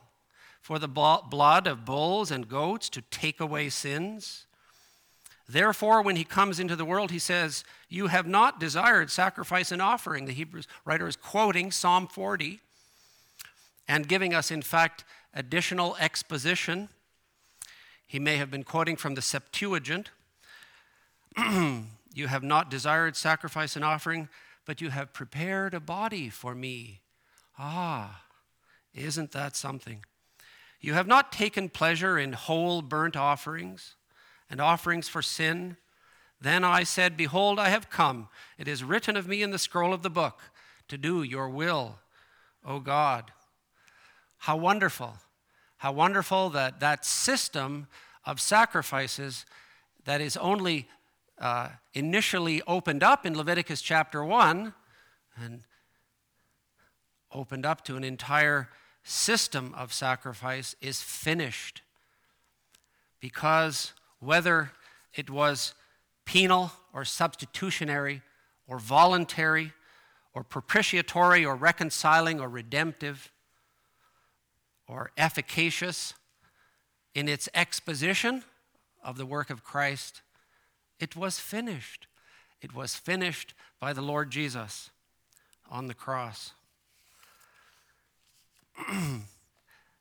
for 0.62 0.80
the 0.80 0.88
blood 0.88 1.68
of 1.68 1.86
bulls 1.86 2.32
and 2.32 2.48
goats 2.48 2.90
to 2.90 3.02
take 3.10 3.40
away 3.40 3.70
sins. 3.70 4.46
Therefore, 5.48 6.02
when 6.02 6.16
he 6.16 6.24
comes 6.24 6.60
into 6.60 6.76
the 6.76 6.86
world, 6.86 7.12
he 7.12 7.20
says, 7.20 7.64
You 7.88 8.08
have 8.08 8.28
not 8.28 8.60
desired 8.60 9.10
sacrifice 9.10 9.72
and 9.72 9.82
offering. 9.82 10.26
The 10.26 10.34
Hebrews 10.34 10.68
writer 10.86 11.08
is 11.08 11.16
quoting 11.16 11.72
Psalm 11.72 12.08
40 12.08 12.60
and 13.88 14.08
giving 14.08 14.34
us, 14.34 14.52
in 14.52 14.62
fact, 14.62 15.04
additional 15.34 15.96
exposition 16.00 16.90
he 18.10 18.18
may 18.18 18.38
have 18.38 18.50
been 18.50 18.64
quoting 18.64 18.96
from 18.96 19.14
the 19.14 19.22
Septuagint. 19.22 20.10
you 21.38 22.26
have 22.26 22.42
not 22.42 22.72
desired 22.72 23.16
sacrifice 23.16 23.76
and 23.76 23.86
offering, 23.86 24.30
but 24.66 24.82
you 24.82 24.90
have 24.90 25.14
prepared 25.14 25.76
a 25.76 25.80
body 25.80 26.28
for 26.28 26.56
me. 26.56 27.02
Ah, 27.60 28.24
isn't 28.96 29.32
that 29.34 29.56
something? 29.56 30.04
You 30.80 30.94
have 30.94 31.08
not 31.08 31.32
taken 31.32 31.70
pleasure 31.70 32.18
in 32.18 32.34
whole 32.34 32.82
burnt 32.82 33.18
offerings 33.18 33.96
and 34.50 34.62
offerings 34.62 35.10
for 35.10 35.22
sin. 35.22 35.78
Then 36.40 36.64
I 36.64 36.84
said, 36.84 37.18
Behold, 37.18 37.60
I 37.60 37.70
have 37.70 37.90
come. 37.90 38.30
It 38.58 38.68
is 38.68 38.84
written 38.84 39.18
of 39.18 39.28
me 39.28 39.42
in 39.42 39.52
the 39.52 39.60
scroll 39.60 39.94
of 39.94 40.04
the 40.04 40.10
book 40.10 40.40
to 40.88 40.98
do 40.98 41.22
your 41.24 41.50
will, 41.50 42.00
O 42.66 42.80
God. 42.80 43.32
How 44.38 44.56
wonderful 44.56 45.18
how 45.80 45.94
wonderful 45.94 46.50
that 46.50 46.82
that 46.82 47.06
system 47.06 47.88
of 48.26 48.42
sacrifices 48.42 49.46
that 50.04 50.20
is 50.20 50.36
only 50.36 50.90
uh, 51.40 51.70
initially 51.94 52.62
opened 52.68 53.02
up 53.02 53.26
in 53.26 53.36
Leviticus 53.36 53.82
chapter 53.82 54.24
1 54.24 54.74
and 55.42 55.62
opened 57.34 57.66
up 57.66 57.86
to 57.86 57.96
an 57.96 58.04
entire 58.04 58.68
system 59.10 59.74
of 59.76 59.92
sacrifice 59.92 60.76
is 60.82 61.02
finished. 61.02 61.82
Because 63.20 63.94
whether 64.20 64.72
it 65.14 65.30
was 65.30 65.74
penal 66.26 66.72
or 66.94 67.04
substitutionary 67.04 68.22
or 68.68 68.80
voluntary 68.80 69.74
or 70.34 70.44
propitiatory 70.44 71.46
or 71.46 71.56
reconciling 71.56 72.40
or 72.40 72.48
redemptive, 72.48 73.32
or 74.90 75.12
efficacious 75.18 76.16
in 77.14 77.28
its 77.30 77.48
exposition 77.54 78.44
of 79.04 79.18
the 79.18 79.26
work 79.26 79.50
of 79.50 79.64
Christ, 79.64 80.22
it 81.00 81.16
was 81.16 81.40
finished. 81.40 82.08
It 82.62 82.74
was 82.74 82.96
finished 82.96 83.54
by 83.80 83.94
the 83.94 84.02
Lord 84.02 84.32
Jesus 84.32 84.90
on 85.70 85.88
the 85.88 85.94
cross. 85.94 86.54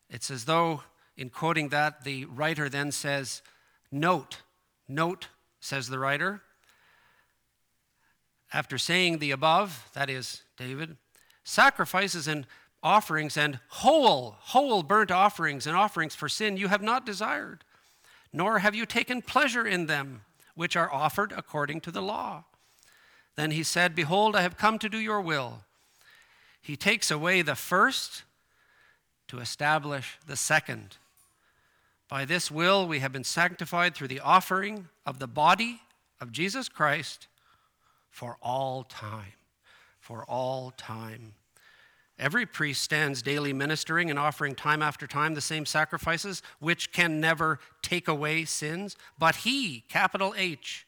it's 0.09 0.31
as 0.31 0.45
though, 0.45 0.83
in 1.17 1.29
quoting 1.29 1.69
that, 1.69 2.03
the 2.03 2.25
writer 2.25 2.69
then 2.69 2.91
says, 2.91 3.41
Note, 3.91 4.41
note, 4.87 5.27
says 5.59 5.87
the 5.87 5.99
writer. 5.99 6.41
After 8.51 8.77
saying 8.77 9.19
the 9.19 9.31
above, 9.31 9.89
that 9.93 10.09
is, 10.09 10.43
David, 10.57 10.97
sacrifices 11.43 12.27
and 12.27 12.47
offerings 12.81 13.37
and 13.37 13.59
whole, 13.69 14.35
whole 14.39 14.83
burnt 14.83 15.11
offerings 15.11 15.67
and 15.67 15.75
offerings 15.75 16.15
for 16.15 16.29
sin 16.29 16.57
you 16.57 16.67
have 16.67 16.81
not 16.81 17.05
desired, 17.05 17.63
nor 18.31 18.59
have 18.59 18.73
you 18.73 18.85
taken 18.85 19.21
pleasure 19.21 19.67
in 19.67 19.85
them, 19.85 20.21
which 20.55 20.75
are 20.75 20.91
offered 20.91 21.33
according 21.35 21.81
to 21.81 21.91
the 21.91 22.01
law. 22.01 22.43
Then 23.35 23.51
he 23.51 23.63
said, 23.63 23.95
Behold, 23.95 24.35
I 24.35 24.41
have 24.41 24.57
come 24.57 24.79
to 24.79 24.89
do 24.89 24.97
your 24.97 25.21
will. 25.21 25.63
He 26.61 26.75
takes 26.75 27.09
away 27.09 27.41
the 27.41 27.55
first 27.55 28.23
to 29.29 29.39
establish 29.39 30.17
the 30.27 30.35
second. 30.35 30.97
By 32.09 32.25
this 32.25 32.51
will 32.51 32.87
we 32.87 32.99
have 32.99 33.11
been 33.11 33.23
sanctified 33.23 33.95
through 33.95 34.09
the 34.09 34.19
offering 34.19 34.89
of 35.05 35.19
the 35.19 35.27
body 35.27 35.81
of 36.19 36.31
Jesus 36.31 36.67
Christ 36.67 37.27
for 38.09 38.37
all 38.41 38.83
time. 38.83 39.33
For 39.99 40.25
all 40.25 40.71
time. 40.71 41.33
Every 42.17 42.45
priest 42.45 42.83
stands 42.83 43.21
daily 43.21 43.53
ministering 43.53 44.09
and 44.09 44.19
offering 44.19 44.55
time 44.55 44.81
after 44.81 45.07
time 45.07 45.35
the 45.35 45.41
same 45.41 45.65
sacrifices, 45.65 46.41
which 46.59 46.91
can 46.91 47.21
never 47.21 47.59
take 47.81 48.09
away 48.09 48.43
sins. 48.43 48.97
But 49.17 49.37
he, 49.37 49.85
capital 49.87 50.33
H, 50.35 50.85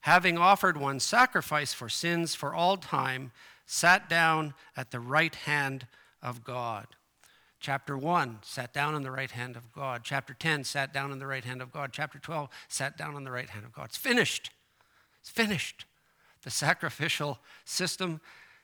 having 0.00 0.38
offered 0.38 0.76
one 0.76 1.00
sacrifice 1.00 1.72
for 1.72 1.88
sins 1.88 2.36
for 2.36 2.54
all 2.54 2.76
time, 2.76 3.32
sat 3.66 4.08
down 4.08 4.54
at 4.76 4.92
the 4.92 5.00
right 5.00 5.34
hand 5.34 5.86
of 6.22 6.44
God. 6.44 6.86
Chapter 7.60 7.98
1 7.98 8.38
sat 8.42 8.72
down 8.72 8.94
on 8.94 9.02
the 9.02 9.10
right 9.10 9.30
hand 9.30 9.56
of 9.56 9.72
God. 9.72 10.02
Chapter 10.04 10.32
10 10.32 10.64
sat 10.64 10.92
down 10.92 11.10
on 11.10 11.18
the 11.18 11.26
right 11.26 11.44
hand 11.44 11.60
of 11.60 11.72
God. 11.72 11.90
Chapter 11.92 12.18
12 12.18 12.48
sat 12.68 12.96
down 12.96 13.16
on 13.16 13.24
the 13.24 13.30
right 13.30 13.50
hand 13.50 13.64
of 13.64 13.72
God. 13.72 13.86
It's 13.86 13.96
finished. 13.96 14.50
It's 15.20 15.30
finished. 15.30 15.84
The 16.42 16.50
sacrificial 16.50 17.40
system 17.64 18.20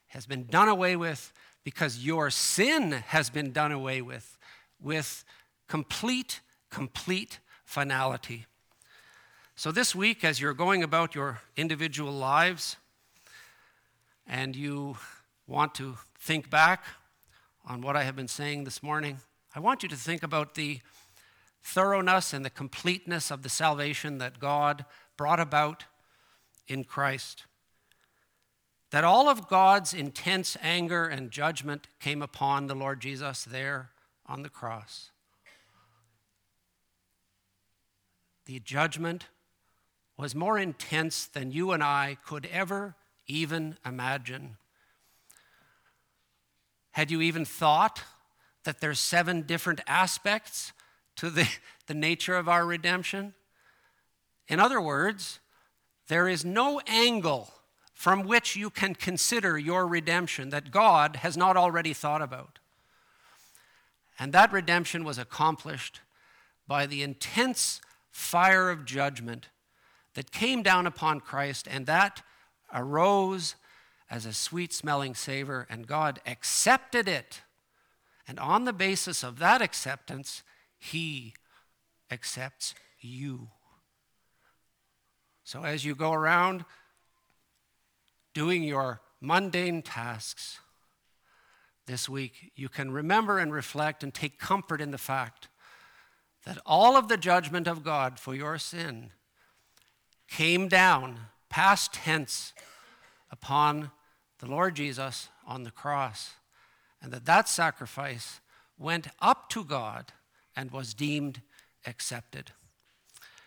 has 0.08 0.26
been 0.26 0.46
done 0.46 0.68
away 0.68 0.94
with 0.94 1.32
because 1.64 2.04
your 2.04 2.30
sin 2.30 2.92
has 2.92 3.30
been 3.30 3.50
done 3.50 3.72
away 3.72 4.00
with, 4.00 4.38
with 4.80 5.24
complete, 5.66 6.40
complete 6.70 7.40
finality. 7.64 8.46
So, 9.56 9.72
this 9.72 9.94
week, 9.94 10.24
as 10.24 10.40
you're 10.40 10.54
going 10.54 10.82
about 10.82 11.14
your 11.14 11.40
individual 11.56 12.12
lives 12.12 12.76
and 14.26 14.54
you 14.54 14.96
want 15.46 15.74
to 15.76 15.96
think 16.18 16.50
back 16.50 16.84
on 17.66 17.80
what 17.80 17.96
I 17.96 18.04
have 18.04 18.16
been 18.16 18.28
saying 18.28 18.64
this 18.64 18.82
morning, 18.82 19.18
I 19.54 19.60
want 19.60 19.82
you 19.82 19.88
to 19.88 19.96
think 19.96 20.22
about 20.22 20.54
the 20.54 20.80
thoroughness 21.62 22.32
and 22.32 22.44
the 22.44 22.50
completeness 22.50 23.30
of 23.30 23.42
the 23.42 23.48
salvation 23.48 24.18
that 24.18 24.38
God 24.38 24.84
brought 25.16 25.40
about 25.40 25.84
in 26.68 26.84
Christ 26.84 27.44
that 28.94 29.02
all 29.02 29.28
of 29.28 29.48
God's 29.48 29.92
intense 29.92 30.56
anger 30.62 31.06
and 31.06 31.32
judgment 31.32 31.88
came 31.98 32.22
upon 32.22 32.68
the 32.68 32.76
Lord 32.76 33.00
Jesus 33.00 33.44
there 33.44 33.90
on 34.24 34.44
the 34.44 34.48
cross. 34.48 35.10
The 38.46 38.60
judgment 38.60 39.26
was 40.16 40.36
more 40.36 40.56
intense 40.56 41.26
than 41.26 41.50
you 41.50 41.72
and 41.72 41.82
I 41.82 42.18
could 42.24 42.46
ever 42.52 42.94
even 43.26 43.78
imagine. 43.84 44.58
Had 46.94 47.10
you 47.10 47.20
even 47.22 47.44
thought 47.44 48.04
that 48.62 48.80
there's 48.80 49.00
seven 49.00 49.42
different 49.42 49.80
aspects 49.88 50.72
to 51.16 51.28
the, 51.28 51.48
the 51.88 51.94
nature 51.94 52.36
of 52.36 52.48
our 52.48 52.64
redemption? 52.64 53.34
In 54.46 54.60
other 54.60 54.80
words, 54.80 55.40
there 56.06 56.28
is 56.28 56.44
no 56.44 56.80
angle 56.86 57.52
from 57.92 58.22
which 58.22 58.54
you 58.54 58.70
can 58.70 58.94
consider 58.94 59.58
your 59.58 59.88
redemption 59.88 60.50
that 60.50 60.70
God 60.70 61.16
has 61.16 61.36
not 61.36 61.56
already 61.56 61.92
thought 61.92 62.22
about. 62.22 62.60
And 64.16 64.32
that 64.32 64.52
redemption 64.52 65.02
was 65.02 65.18
accomplished 65.18 66.00
by 66.68 66.86
the 66.86 67.02
intense 67.02 67.80
fire 68.12 68.70
of 68.70 68.84
judgment 68.84 69.48
that 70.14 70.30
came 70.30 70.62
down 70.62 70.86
upon 70.86 71.18
Christ, 71.18 71.66
and 71.68 71.86
that 71.86 72.22
arose 72.72 73.56
as 74.14 74.24
a 74.26 74.32
sweet 74.32 74.72
smelling 74.72 75.12
savor, 75.12 75.66
and 75.68 75.88
God 75.88 76.20
accepted 76.24 77.08
it. 77.08 77.42
And 78.28 78.38
on 78.38 78.64
the 78.64 78.72
basis 78.72 79.24
of 79.24 79.40
that 79.40 79.60
acceptance, 79.60 80.44
He 80.78 81.34
accepts 82.12 82.76
you. 83.00 83.48
So 85.42 85.64
as 85.64 85.84
you 85.84 85.96
go 85.96 86.12
around 86.12 86.64
doing 88.34 88.62
your 88.62 89.00
mundane 89.20 89.82
tasks 89.82 90.60
this 91.86 92.08
week, 92.08 92.52
you 92.54 92.68
can 92.68 92.92
remember 92.92 93.40
and 93.40 93.52
reflect 93.52 94.04
and 94.04 94.14
take 94.14 94.38
comfort 94.38 94.80
in 94.80 94.92
the 94.92 94.96
fact 94.96 95.48
that 96.46 96.58
all 96.64 96.96
of 96.96 97.08
the 97.08 97.16
judgment 97.16 97.66
of 97.66 97.82
God 97.82 98.20
for 98.20 98.32
your 98.32 98.58
sin 98.58 99.10
came 100.28 100.68
down, 100.68 101.18
past 101.50 101.94
tense, 101.94 102.52
upon 103.28 103.90
the 104.44 104.50
Lord 104.50 104.76
Jesus 104.76 105.30
on 105.46 105.62
the 105.62 105.70
cross, 105.70 106.34
and 107.00 107.10
that 107.12 107.24
that 107.24 107.48
sacrifice 107.48 108.40
went 108.78 109.06
up 109.20 109.48
to 109.48 109.64
God 109.64 110.12
and 110.54 110.70
was 110.70 110.92
deemed 110.92 111.40
accepted. 111.86 112.52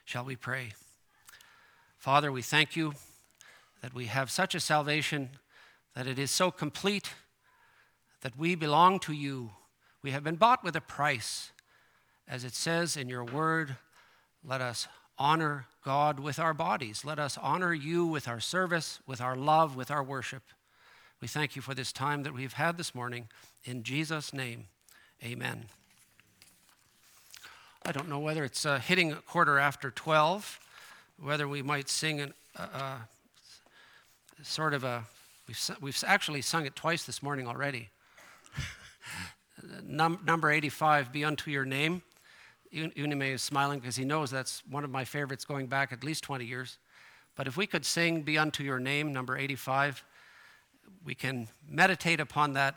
Shall 0.05 0.25
we 0.25 0.35
pray? 0.35 0.73
Father, 1.97 2.31
we 2.31 2.41
thank 2.41 2.75
you 2.75 2.93
that 3.83 3.93
we 3.93 4.05
have 4.05 4.31
such 4.31 4.55
a 4.55 4.59
salvation, 4.59 5.29
that 5.93 6.07
it 6.07 6.17
is 6.17 6.31
so 6.31 6.49
complete, 6.49 7.11
that 8.21 8.35
we 8.35 8.55
belong 8.55 8.99
to 9.01 9.13
you. 9.13 9.51
We 10.01 10.11
have 10.11 10.23
been 10.23 10.35
bought 10.35 10.63
with 10.63 10.75
a 10.75 10.81
price. 10.81 11.51
As 12.27 12.43
it 12.43 12.55
says 12.55 12.97
in 12.97 13.07
your 13.07 13.23
word, 13.23 13.75
let 14.43 14.61
us 14.61 14.87
honor 15.19 15.67
God 15.85 16.19
with 16.19 16.39
our 16.39 16.55
bodies. 16.55 17.05
Let 17.05 17.19
us 17.19 17.37
honor 17.39 17.73
you 17.73 18.07
with 18.07 18.27
our 18.27 18.39
service, 18.39 18.99
with 19.05 19.21
our 19.21 19.35
love, 19.35 19.75
with 19.75 19.91
our 19.91 20.03
worship. 20.03 20.41
We 21.19 21.27
thank 21.27 21.55
you 21.55 21.63
for 21.63 21.73
this 21.73 21.91
time 21.91 22.21
that 22.23 22.33
we've 22.33 22.53
had 22.53 22.77
this 22.77 22.93
morning. 22.93 23.27
In 23.63 23.81
Jesus' 23.81 24.35
name, 24.35 24.65
amen. 25.23 25.65
I 27.83 27.91
don't 27.91 28.07
know 28.07 28.19
whether 28.19 28.43
it's 28.43 28.67
uh, 28.67 28.77
hitting 28.77 29.11
a 29.11 29.15
quarter 29.15 29.57
after 29.57 29.89
12, 29.89 30.59
whether 31.19 31.47
we 31.47 31.63
might 31.63 31.89
sing 31.89 32.19
an, 32.21 32.33
uh, 32.55 32.67
uh, 32.71 32.97
sort 34.43 34.75
of 34.75 34.83
a, 34.83 35.05
we've, 35.47 35.71
we've 35.81 36.03
actually 36.05 36.43
sung 36.43 36.67
it 36.67 36.75
twice 36.75 37.03
this 37.03 37.23
morning 37.23 37.47
already. 37.47 37.89
Num- 39.83 40.19
number 40.23 40.51
85, 40.51 41.11
Be 41.11 41.25
Unto 41.25 41.49
Your 41.49 41.65
Name. 41.65 42.03
Unime 42.71 43.33
is 43.33 43.41
smiling 43.41 43.79
because 43.79 43.95
he 43.95 44.05
knows 44.05 44.29
that's 44.29 44.61
one 44.69 44.83
of 44.83 44.91
my 44.91 45.03
favorites 45.03 45.45
going 45.45 45.65
back 45.65 45.91
at 45.91 46.03
least 46.03 46.23
20 46.25 46.45
years. 46.45 46.77
But 47.35 47.47
if 47.47 47.57
we 47.57 47.65
could 47.65 47.87
sing 47.87 48.21
Be 48.21 48.37
Unto 48.37 48.63
Your 48.63 48.79
Name, 48.79 49.11
number 49.11 49.35
85, 49.35 50.03
we 51.05 51.15
can 51.15 51.47
meditate 51.67 52.19
upon 52.19 52.53
that 52.53 52.65